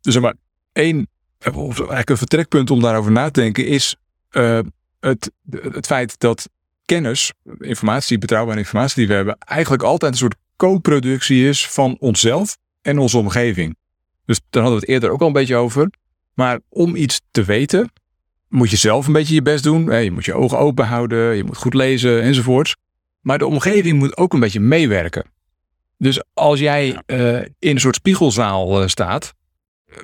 [0.02, 0.36] zeg maar,
[0.74, 1.08] één,
[1.54, 3.96] of eigenlijk een vertrekpunt om daarover na te denken is,
[4.32, 4.60] uh,
[5.02, 6.50] het, het feit dat
[6.86, 12.58] kennis, informatie, betrouwbare informatie die we hebben, eigenlijk altijd een soort co-productie is van onszelf
[12.82, 13.76] en onze omgeving.
[14.26, 15.90] Dus daar hadden we het eerder ook al een beetje over.
[16.34, 17.92] Maar om iets te weten,
[18.48, 19.92] moet je zelf een beetje je best doen.
[20.04, 22.76] Je moet je ogen open houden, je moet goed lezen enzovoorts.
[23.22, 25.26] Maar de omgeving moet ook een beetje meewerken.
[25.98, 29.34] Dus als jij uh, in een soort spiegelzaal uh, staat,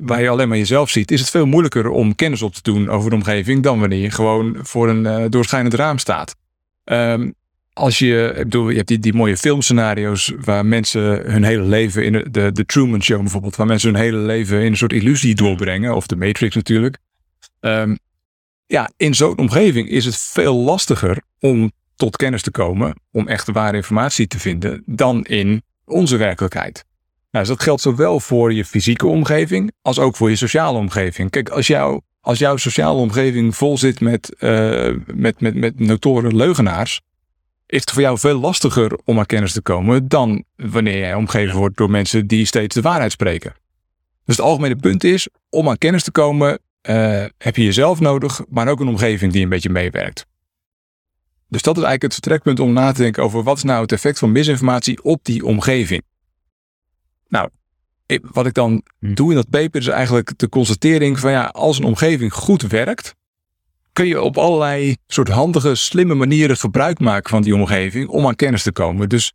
[0.03, 2.89] waar je alleen maar jezelf ziet, is het veel moeilijker om kennis op te doen
[2.89, 6.35] over de omgeving dan wanneer je gewoon voor een uh, doorschijnend raam staat.
[6.83, 7.33] Um,
[7.73, 12.05] als je, ik bedoel, je hebt die, die mooie filmscenario's waar mensen hun hele leven
[12.05, 14.93] in de, de, de Truman Show bijvoorbeeld, waar mensen hun hele leven in een soort
[14.93, 16.97] illusie doorbrengen, of de Matrix natuurlijk.
[17.59, 17.97] Um,
[18.67, 23.51] ja, in zo'n omgeving is het veel lastiger om tot kennis te komen, om echt
[23.51, 26.85] ware informatie te vinden, dan in onze werkelijkheid.
[27.38, 31.29] Nou, dus dat geldt zowel voor je fysieke omgeving als ook voor je sociale omgeving.
[31.29, 36.35] Kijk, als, jou, als jouw sociale omgeving vol zit met, uh, met, met, met notoren
[36.35, 37.01] leugenaars,
[37.65, 41.57] is het voor jou veel lastiger om aan kennis te komen dan wanneer jij omgeven
[41.57, 43.53] wordt door mensen die steeds de waarheid spreken.
[44.25, 46.59] Dus het algemene punt is, om aan kennis te komen
[46.89, 50.25] uh, heb je jezelf nodig, maar ook een omgeving die een beetje meewerkt.
[51.47, 53.91] Dus dat is eigenlijk het vertrekpunt om na te denken over wat is nou het
[53.91, 56.03] effect van misinformatie op die omgeving.
[57.30, 57.49] Nou,
[58.21, 59.13] wat ik dan hm.
[59.13, 63.15] doe in dat paper is eigenlijk de constatering van ja, als een omgeving goed werkt,
[63.93, 68.36] kun je op allerlei soort handige, slimme manieren gebruik maken van die omgeving om aan
[68.36, 69.09] kennis te komen.
[69.09, 69.34] Dus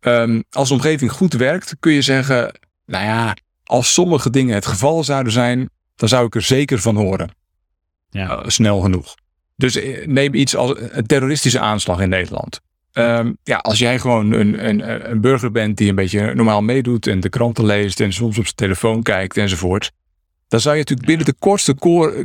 [0.00, 4.66] um, als de omgeving goed werkt, kun je zeggen, nou ja, als sommige dingen het
[4.66, 7.30] geval zouden zijn, dan zou ik er zeker van horen.
[8.10, 8.30] Ja.
[8.30, 9.14] Uh, snel genoeg.
[9.56, 12.60] Dus eh, neem iets als een terroristische aanslag in Nederland.
[12.98, 17.06] Um, ja, als jij gewoon een, een, een burger bent die een beetje normaal meedoet
[17.06, 19.90] en de kranten leest en soms op zijn telefoon kijkt enzovoort.
[20.48, 21.74] Dan zou je natuurlijk binnen de kortste,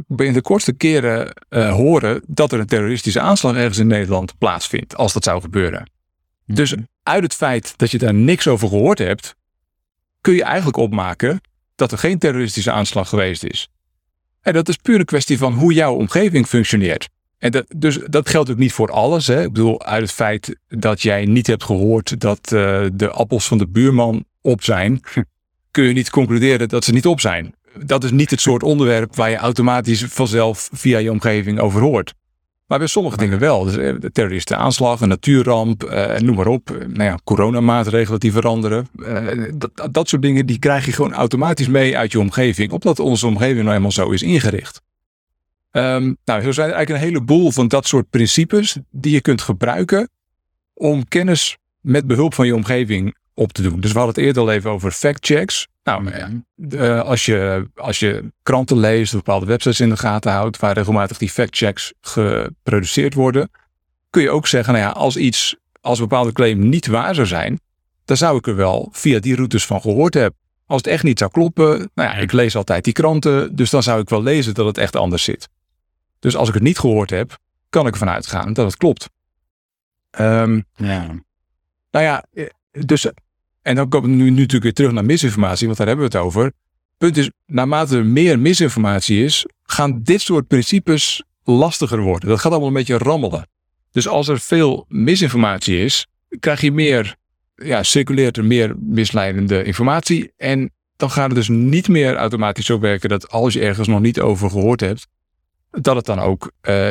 [0.08, 4.96] binnen de kortste keren uh, horen dat er een terroristische aanslag ergens in Nederland plaatsvindt,
[4.96, 5.90] als dat zou gebeuren.
[6.46, 6.56] Mhm.
[6.56, 9.36] Dus uit het feit dat je daar niks over gehoord hebt,
[10.22, 11.42] kun je eigenlijk opmaken
[11.76, 13.70] dat er geen terroristische aanslag geweest is.
[14.42, 17.10] En dat is puur een kwestie van hoe jouw omgeving functioneert.
[17.44, 19.28] En dat, dus dat geldt ook niet voor alles.
[19.28, 19.42] Hè.
[19.42, 23.58] Ik bedoel, uit het feit dat jij niet hebt gehoord dat uh, de appels van
[23.58, 25.00] de buurman op zijn,
[25.72, 27.56] kun je niet concluderen dat ze niet op zijn.
[27.86, 32.14] Dat is niet het soort onderwerp waar je automatisch vanzelf via je omgeving over hoort.
[32.68, 33.64] Maar bij sommige dingen wel.
[33.64, 36.70] Dus, de terroristen aanslag, een natuurramp, uh, noem maar op.
[36.88, 38.88] Nou ja, coronamaatregelen die veranderen.
[39.54, 42.72] Dat, dat soort dingen die krijg je gewoon automatisch mee uit je omgeving.
[42.72, 44.83] Omdat onze omgeving nou helemaal zo is ingericht.
[45.76, 49.42] Um, nou, zo zijn er eigenlijk een heleboel van dat soort principes die je kunt
[49.42, 50.10] gebruiken
[50.74, 53.80] om kennis met behulp van je omgeving op te doen.
[53.80, 55.68] Dus we hadden het eerder al even over fact-checks.
[55.84, 56.12] Nou,
[56.58, 60.74] uh, als, je, als je kranten leest of bepaalde websites in de gaten houdt waar
[60.74, 63.52] regelmatig die fact-checks geproduceerd worden,
[64.10, 67.28] kun je ook zeggen, nou ja, als iets, als een bepaalde claim niet waar zou
[67.28, 67.60] zijn,
[68.06, 70.40] dan zou ik er wel via die routes van gehoord hebben.
[70.66, 73.84] Als het echt niet zou kloppen, nou ja, ik lees altijd die kranten, dus dan
[73.84, 75.50] zou ik wel lezen dat het echt anders zit.
[76.24, 77.38] Dus als ik het niet gehoord heb,
[77.70, 79.10] kan ik ervan uitgaan dat het klopt.
[80.10, 81.06] Ehm, Ja.
[81.92, 83.12] nou ja, eh, dus,
[83.62, 86.18] en dan komen we nu, nu natuurlijk weer terug naar misinformatie, want daar hebben we
[86.18, 86.52] het over.
[86.98, 92.30] Punt is, naarmate er meer misinformatie is, gaan dit soort principes lastiger worden.
[92.30, 93.48] Dat gaat allemaal een beetje rammelen.
[93.92, 96.08] Dus als er veel misinformatie is,
[96.40, 97.16] krijg je meer,
[97.56, 100.32] ja, circuleert er meer misleidende informatie.
[100.38, 104.00] En dan gaat het dus niet meer automatisch zo werken dat als je ergens nog
[104.00, 105.08] niet over gehoord hebt,
[105.82, 106.90] dat het dan ook, eh,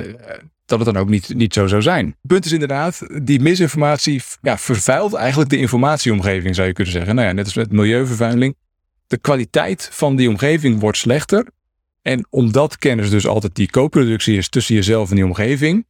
[0.65, 2.07] dat het dan ook niet, niet zo zou zijn.
[2.07, 7.15] Het punt is inderdaad, die misinformatie ja, vervuilt eigenlijk de informatieomgeving, zou je kunnen zeggen.
[7.15, 8.57] Nou ja, net als met milieuvervuiling.
[9.07, 11.47] De kwaliteit van die omgeving wordt slechter.
[12.03, 15.87] En omdat kennis dus altijd die co-productie is tussen jezelf en die omgeving,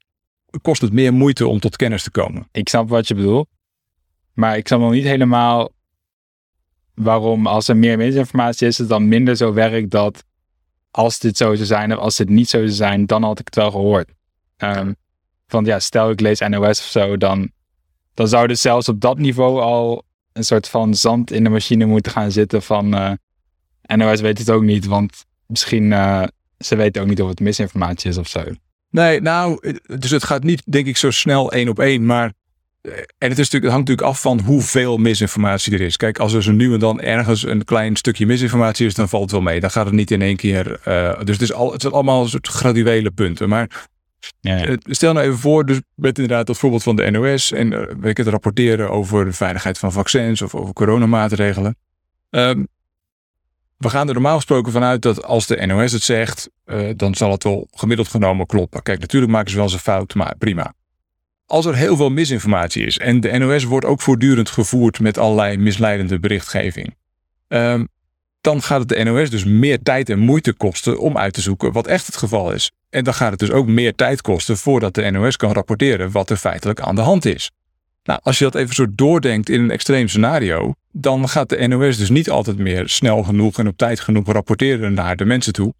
[0.62, 2.48] kost het meer moeite om tot kennis te komen.
[2.52, 3.48] Ik snap wat je bedoelt.
[4.32, 5.72] Maar ik snap nog niet helemaal
[6.94, 10.24] waarom als er meer misinformatie is, het dan minder zo werkt dat
[10.92, 13.46] als dit zo zou zijn of als dit niet zo zou zijn, dan had ik
[13.46, 14.10] het wel gehoord.
[14.56, 14.92] Ehm
[15.52, 17.50] want ja, stel ik lees NOS of zo, dan,
[18.14, 21.84] dan zou er zelfs op dat niveau al een soort van zand in de machine
[21.84, 23.12] moeten gaan zitten van eh,
[23.96, 26.22] NOS weet het ook niet, want misschien uh,
[26.58, 28.44] ze weten ook niet of het misinformatie is of zo.
[28.90, 32.06] Nee, nou, dus het gaat niet, denk ik, zo snel één op één.
[32.06, 32.32] Maar,
[32.82, 35.96] en het, is natuurlijk, het hangt natuurlijk af van hoeveel misinformatie er is.
[35.96, 39.22] Kijk, als er zo nu en dan ergens een klein stukje misinformatie is, dan valt
[39.22, 39.60] het wel mee.
[39.60, 40.80] Dan gaat het niet in één keer.
[40.88, 43.48] Uh, dus het, is al, het zijn allemaal een soort graduele punten.
[43.48, 43.88] Maar
[44.40, 44.76] Ja, ja.
[44.84, 47.52] stel nou even voor, dus met inderdaad dat voorbeeld van de NOS.
[47.52, 51.76] En uh, weet ik het rapporteren over de veiligheid van vaccins of over coronamaatregelen.
[52.30, 52.68] Um,
[53.76, 57.30] we gaan er normaal gesproken vanuit dat als de NOS het zegt, uh, dan zal
[57.30, 58.82] het wel gemiddeld genomen kloppen.
[58.82, 60.74] Kijk, natuurlijk maken ze wel eens een fout, maar prima.
[61.52, 65.56] Als er heel veel misinformatie is en de NOS wordt ook voortdurend gevoerd met allerlei
[65.56, 66.94] misleidende berichtgeving,
[67.48, 67.88] um,
[68.40, 71.72] dan gaat het de NOS dus meer tijd en moeite kosten om uit te zoeken
[71.72, 72.70] wat echt het geval is.
[72.90, 76.30] En dan gaat het dus ook meer tijd kosten voordat de NOS kan rapporteren wat
[76.30, 77.50] er feitelijk aan de hand is.
[78.04, 81.96] Nou, als je dat even zo doordenkt in een extreem scenario, dan gaat de NOS
[81.96, 85.74] dus niet altijd meer snel genoeg en op tijd genoeg rapporteren naar de mensen toe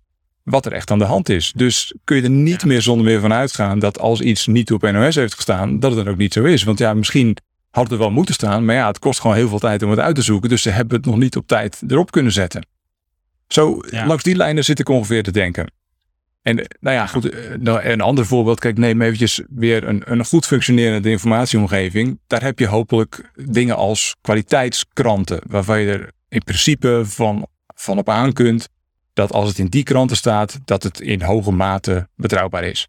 [0.45, 1.53] wat er echt aan de hand is.
[1.57, 2.66] Dus kun je er niet ja.
[2.66, 6.05] meer zonder meer van uitgaan dat als iets niet op NOS heeft gestaan, dat het
[6.05, 6.62] dan ook niet zo is.
[6.62, 7.36] Want ja, misschien
[7.70, 9.90] had het er wel moeten staan, maar ja, het kost gewoon heel veel tijd om
[9.90, 10.49] het uit te zoeken.
[10.49, 12.66] Dus ze hebben het nog niet op tijd erop kunnen zetten.
[13.49, 14.07] Zo, ja.
[14.07, 15.72] langs die lijnen zit ik ongeveer te denken.
[16.43, 17.34] En nou ja, goed,
[17.64, 18.61] een ander voorbeeld.
[18.61, 22.18] Kijk, neem eventjes weer een, een goed functionerende informatieomgeving.
[22.26, 25.40] Daar heb je hopelijk dingen als kwaliteitskranten.
[25.47, 28.68] Waarvan je er in principe van, van op aan kunt
[29.12, 32.88] dat als het in die kranten staat, dat het in hoge mate betrouwbaar is.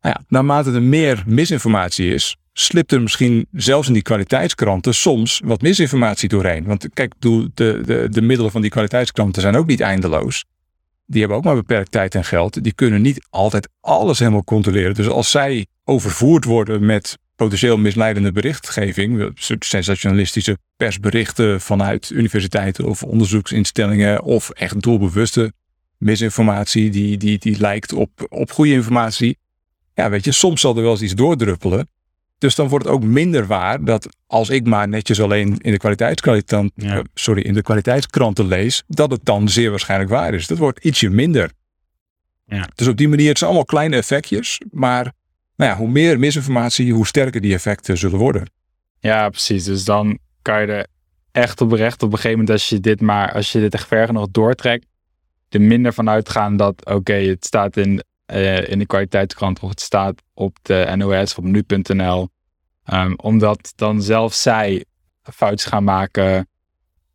[0.00, 5.40] Nou ja, naarmate er meer misinformatie is, slipt er misschien zelfs in die kwaliteitskranten soms
[5.44, 6.64] wat misinformatie doorheen.
[6.64, 10.44] Want kijk, de, de, de middelen van die kwaliteitskranten zijn ook niet eindeloos
[11.08, 12.62] die hebben ook maar beperkt tijd en geld.
[12.62, 14.94] Die kunnen niet altijd alles helemaal controleren.
[14.94, 24.22] Dus als zij overvoerd worden met potentieel misleidende berichtgeving, sensationalistische persberichten vanuit universiteiten of onderzoeksinstellingen,
[24.22, 25.52] of echt doelbewuste
[25.96, 29.38] misinformatie die, die, die lijkt op, op goede informatie.
[29.94, 31.88] Ja, weet je, soms zal er wel eens iets doordruppelen.
[32.38, 35.78] Dus dan wordt het ook minder waar dat als ik maar netjes alleen in de,
[35.78, 37.02] kwaliteitskrant, ja.
[37.14, 40.46] sorry, in de kwaliteitskranten lees, dat het dan zeer waarschijnlijk waar is.
[40.46, 41.50] Dat wordt ietsje minder.
[42.46, 42.68] Ja.
[42.74, 45.12] Dus op die manier, het zijn allemaal kleine effectjes, maar
[45.58, 48.50] nou ja, hoe meer misinformatie, hoe sterker die effecten zullen worden.
[49.00, 49.64] Ja, precies.
[49.64, 50.86] Dus dan kan je er
[51.32, 53.86] echt op recht op een gegeven moment, als je dit maar, als je dit echt
[53.86, 54.86] ver genoeg doortrekt,
[55.48, 58.02] er minder van uitgaan dat, oké, okay, het staat in
[58.32, 62.28] uh, in de kwaliteitskrant of het staat op de NOS of op nu.nl.
[62.92, 64.84] Um, omdat dan zelf zij
[65.22, 66.48] foutjes gaan maken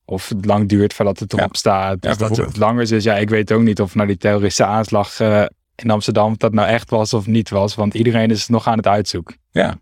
[0.05, 1.57] of het lang duurt voordat het erop ja.
[1.59, 2.01] staat.
[2.01, 3.03] Dus ja, dat het langer is.
[3.03, 6.53] Ja, ik weet ook niet of naar die terroristische aanslag uh, in Amsterdam of dat
[6.53, 7.75] nou echt was of niet was.
[7.75, 9.35] Want iedereen is nog aan het uitzoeken.
[9.51, 9.79] Ja,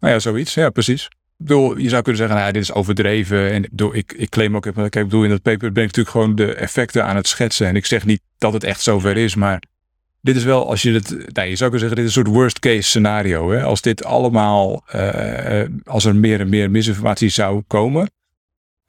[0.00, 0.54] nou ja, zoiets.
[0.54, 1.04] Ja, precies.
[1.04, 3.50] Ik bedoel, je zou kunnen zeggen, nou, dit is overdreven.
[3.50, 6.54] En ik, ik claim ook, ik bedoel, in dat paper ben ik natuurlijk gewoon de
[6.54, 7.66] effecten aan het schetsen.
[7.66, 9.62] En ik zeg niet dat het echt zover is, maar
[10.20, 12.36] dit is wel, als je het, nou, je zou kunnen zeggen, dit is een soort
[12.36, 13.50] worst case scenario.
[13.50, 13.62] Hè?
[13.62, 18.10] Als dit allemaal, uh, als er meer en meer misinformatie zou komen,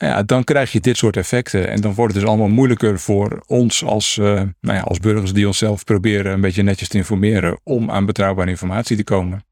[0.08, 1.70] ja, dan krijg je dit soort effecten.
[1.70, 4.26] En dan wordt het dus allemaal moeilijker voor ons als, uh,
[4.62, 8.50] nou ja, als burgers die onszelf proberen een beetje netjes te informeren om aan betrouwbare
[8.50, 9.44] informatie te komen.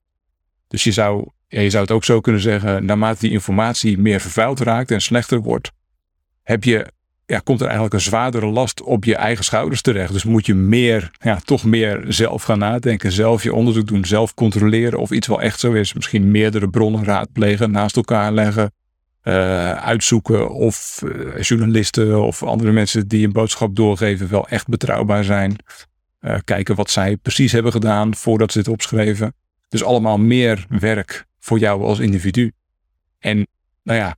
[0.68, 4.60] Dus je zou, je zou het ook zo kunnen zeggen, naarmate die informatie meer vervuild
[4.60, 5.72] raakt en slechter wordt,
[6.44, 6.92] heb je
[7.30, 10.14] ja, komt er eigenlijk een zwaardere last op je eigen schouders terecht.
[10.14, 14.34] Dus moet je meer, ja, toch meer zelf gaan nadenken, zelf je onderzoek doen, zelf
[14.34, 15.94] controleren of iets wel echt zo is.
[15.94, 18.72] Misschien meerdere bronnen raadplegen, naast elkaar leggen,
[19.24, 25.24] uh, uitzoeken of uh, journalisten of andere mensen die een boodschap doorgeven wel echt betrouwbaar
[25.24, 25.56] zijn.
[26.22, 29.34] Uh, kijken wat zij precies hebben gedaan voordat ze het opschreven.
[29.70, 32.52] Dus allemaal meer werk voor jou als individu.
[33.20, 33.48] En
[33.84, 34.16] nou ja,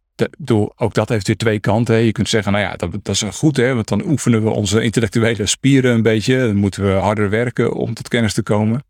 [0.76, 1.96] ook dat heeft weer twee kanten.
[1.96, 4.84] Je kunt zeggen, nou ja, dat, dat is goed, hè, want dan oefenen we onze
[4.84, 6.38] intellectuele spieren een beetje.
[6.38, 8.84] Dan moeten we harder werken om tot kennis te komen.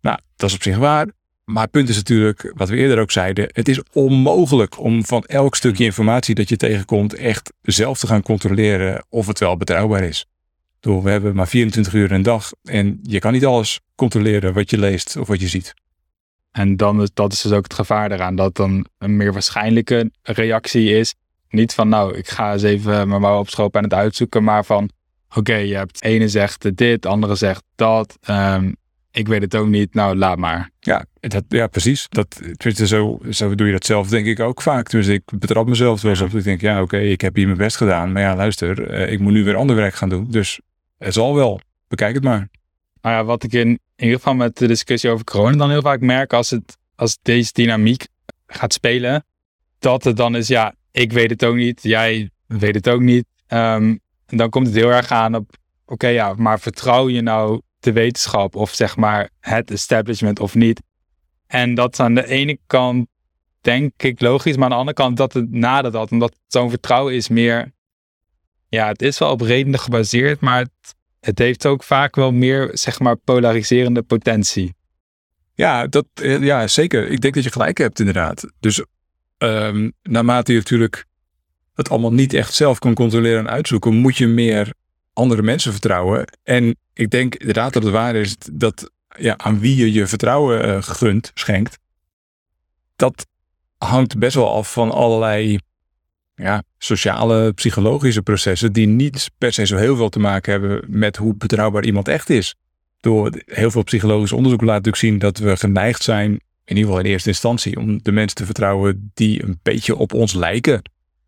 [0.00, 1.06] Nou, dat is op zich waar.
[1.44, 5.24] Maar het punt is natuurlijk, wat we eerder ook zeiden, het is onmogelijk om van
[5.24, 10.02] elk stukje informatie dat je tegenkomt echt zelf te gaan controleren of het wel betrouwbaar
[10.02, 10.26] is.
[10.80, 14.70] Door we hebben maar 24 uur een dag en je kan niet alles controleren wat
[14.70, 15.74] je leest of wat je ziet.
[16.50, 20.10] En dan is, dat is dus ook het gevaar eraan, dat dan een meer waarschijnlijke
[20.22, 21.14] reactie is.
[21.48, 24.90] Niet van, nou, ik ga eens even mijn mouw opschopen en het uitzoeken, maar van,
[25.34, 28.18] oké, je hebt ene zegt dit, andere zegt dat.
[28.30, 28.76] Um,
[29.14, 30.70] ik weet het ook niet, nou laat maar.
[30.80, 32.06] Ja, dat, ja precies.
[32.08, 32.40] Dat,
[32.74, 34.90] zo, zo doe je dat zelf denk ik ook vaak.
[34.90, 36.34] Dus ik betrap mezelf wel eens op.
[36.34, 38.12] Ik denk, ja oké, ik heb hier mijn best gedaan.
[38.12, 40.26] Maar ja, luister, eh, ik moet nu weer ander werk gaan doen.
[40.30, 40.60] Dus
[40.98, 41.60] het zal wel.
[41.88, 42.48] Bekijk het maar.
[43.00, 45.82] Nou ja, wat ik in, in ieder geval met de discussie over corona dan heel
[45.82, 48.06] vaak merk als, het, als deze dynamiek
[48.46, 49.24] gaat spelen,
[49.78, 53.24] dat het dan is, ja, ik weet het ook niet, jij weet het ook niet.
[53.48, 55.56] Um, en dan komt het heel erg aan op,
[55.86, 60.82] oké ja, maar vertrouw je nou de wetenschap of zeg maar het establishment of niet.
[61.46, 63.06] En dat is aan de ene kant
[63.60, 67.14] denk ik logisch, maar aan de andere kant dat het nadat dat, omdat zo'n vertrouwen
[67.14, 67.72] is meer,
[68.68, 72.70] ja, het is wel op redenen gebaseerd, maar het, het heeft ook vaak wel meer,
[72.72, 74.74] zeg maar, polariserende potentie.
[75.54, 76.06] Ja, dat,
[76.40, 77.08] ja, zeker.
[77.08, 78.46] Ik denk dat je gelijk hebt, inderdaad.
[78.60, 78.84] Dus
[79.38, 81.04] um, naarmate je natuurlijk
[81.74, 84.72] het allemaal niet echt zelf kan controleren en uitzoeken, moet je meer
[85.12, 86.24] andere mensen vertrouwen.
[86.42, 90.68] En ik denk inderdaad dat het waar is dat ja, aan wie je je vertrouwen
[90.68, 91.78] uh, gunt, schenkt,
[92.96, 93.26] dat
[93.78, 95.58] hangt best wel af van allerlei
[96.34, 101.16] ja, sociale, psychologische processen die niet per se zo heel veel te maken hebben met
[101.16, 102.54] hoe betrouwbaar iemand echt is.
[103.00, 106.30] Door heel veel psychologisch onderzoek laat natuurlijk zien dat we geneigd zijn,
[106.64, 110.12] in ieder geval in eerste instantie, om de mensen te vertrouwen die een beetje op
[110.12, 110.82] ons lijken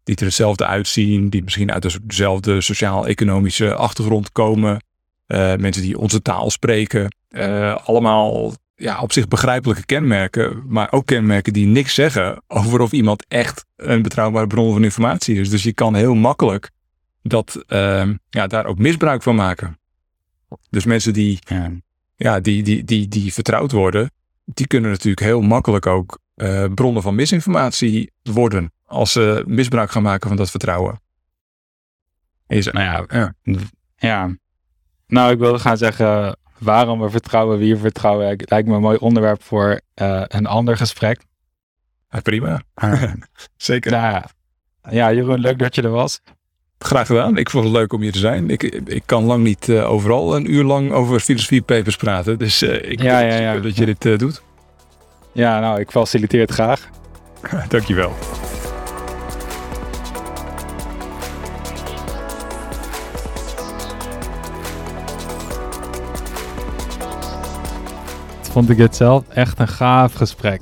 [0.05, 4.85] die er hetzelfde uitzien, die misschien uit dezelfde sociaal-economische achtergrond komen.
[5.27, 7.17] Uh, mensen die onze taal spreken.
[7.29, 12.93] Uh, allemaal ja, op zich begrijpelijke kenmerken, maar ook kenmerken die niks zeggen over of
[12.93, 15.51] iemand echt een betrouwbare bron van informatie is.
[15.51, 16.71] Dus je kan heel makkelijk
[17.23, 19.79] dat, uh, ja, daar ook misbruik van maken.
[20.71, 21.71] Dus mensen die, ja.
[22.17, 24.11] ja, die, die, die, die vertrouwd worden,
[24.45, 30.03] die kunnen natuurlijk heel makkelijk ook uh, bronnen van misinformatie worden als ze misbruik gaan
[30.03, 31.01] maken van dat vertrouwen.
[32.47, 33.35] Is, nou ja, ja,
[33.97, 34.37] ja.
[35.07, 38.29] Nou, ik wilde gaan zeggen waarom we vertrouwen, wie we vertrouwen.
[38.29, 41.21] Het lijkt me een mooi onderwerp voor uh, een ander gesprek.
[42.11, 42.61] Ja, prima.
[42.75, 43.03] Ah.
[43.57, 43.91] Zeker.
[43.91, 44.23] Nou,
[44.91, 46.21] ja, Jeroen, leuk dat je er was.
[46.79, 47.37] Graag gedaan.
[47.37, 48.51] Ik vond het leuk om hier te zijn.
[48.51, 52.39] Ik, ik kan lang niet uh, overal een uur lang over filosofiepapers praten.
[52.39, 53.61] Dus uh, ik ja, ja, ja.
[53.61, 54.43] dat je dit doet.
[55.33, 56.89] Ja, nou, ik faciliteer het graag.
[57.69, 58.15] Dankjewel.
[68.57, 70.61] Vond ik het zelf echt een gaaf gesprek.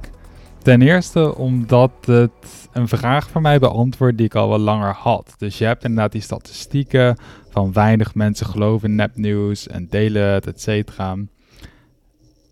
[0.62, 5.34] Ten eerste omdat het een vraag voor mij beantwoordt die ik al wel langer had.
[5.38, 7.16] Dus je hebt inderdaad die statistieken
[7.50, 11.16] van weinig mensen geloven in nepnieuws en delen het, et cetera.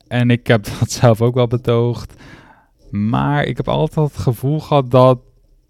[0.08, 2.14] En ik heb dat zelf ook wel betoogd.
[2.90, 5.18] Maar ik heb altijd het gevoel gehad dat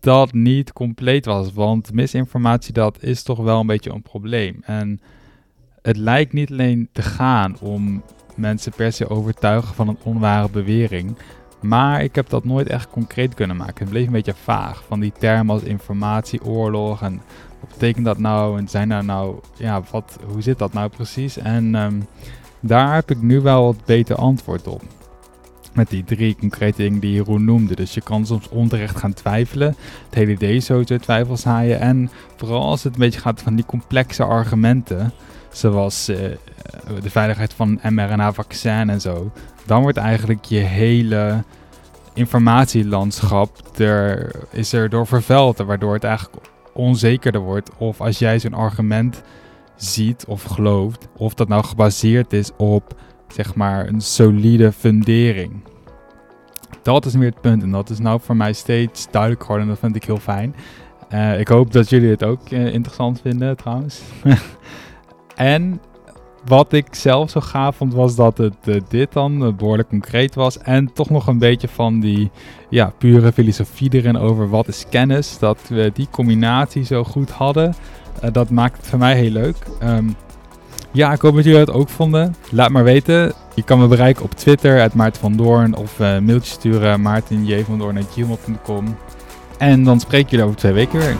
[0.00, 1.52] dat niet compleet was.
[1.52, 4.56] Want misinformatie, dat is toch wel een beetje een probleem.
[4.62, 5.00] En
[5.82, 8.02] het lijkt niet alleen te gaan om
[8.36, 11.16] mensen per se overtuigen van een onware bewering.
[11.60, 13.78] Maar ik heb dat nooit echt concreet kunnen maken.
[13.78, 14.84] Het bleef een beetje vaag.
[14.86, 17.20] Van die termen als informatieoorlog en
[17.60, 18.58] wat betekent dat nou?
[18.58, 21.36] En zijn daar nou, ja, wat, hoe zit dat nou precies?
[21.36, 22.00] En ehm,
[22.60, 24.82] daar heb ik nu wel wat beter antwoord op.
[25.72, 27.74] Met die drie concrete dingen die Jeroen noemde.
[27.74, 29.76] Dus je kan soms onterecht gaan twijfelen.
[30.04, 31.80] Het hele idee sowieso twijfels haaien.
[31.80, 35.12] En vooral als het een beetje gaat van die complexe argumenten.
[35.52, 36.16] Zoals uh,
[37.02, 39.32] de veiligheid van mRNA-vaccin en zo.
[39.66, 41.44] Dan wordt eigenlijk je hele
[42.14, 45.58] informatielandschap er, is er door vervuild.
[45.58, 47.70] Waardoor het eigenlijk onzekerder wordt.
[47.76, 49.22] Of als jij zo'n argument
[49.76, 51.08] ziet of gelooft.
[51.16, 55.64] Of dat nou gebaseerd is op zeg maar een solide fundering.
[56.82, 57.62] Dat is meer het punt.
[57.62, 59.66] En dat is nou voor mij steeds duidelijk geworden.
[59.66, 60.54] En dat vind ik heel fijn.
[61.12, 64.00] Uh, ik hoop dat jullie het ook uh, interessant vinden trouwens.
[65.42, 65.80] en
[66.44, 70.58] wat ik zelf zo gaaf vond was dat het uh, dit dan behoorlijk concreet was.
[70.58, 72.30] En toch nog een beetje van die
[72.68, 75.38] ja, pure filosofie erin over wat is kennis.
[75.38, 77.74] Dat we die combinatie zo goed hadden.
[78.32, 79.56] dat maakt het voor mij heel leuk.
[79.82, 80.16] Um,
[80.92, 82.34] ja, ik hoop dat jullie het ook vonden.
[82.50, 83.32] Laat maar weten.
[83.54, 85.76] Je kan me bereiken op Twitter, het Maarten van Doorn.
[85.76, 88.96] Of uh, mailtje sturen, maartenjvandoorn.gmail.com.
[89.58, 91.16] En dan spreek jullie over twee weken weer.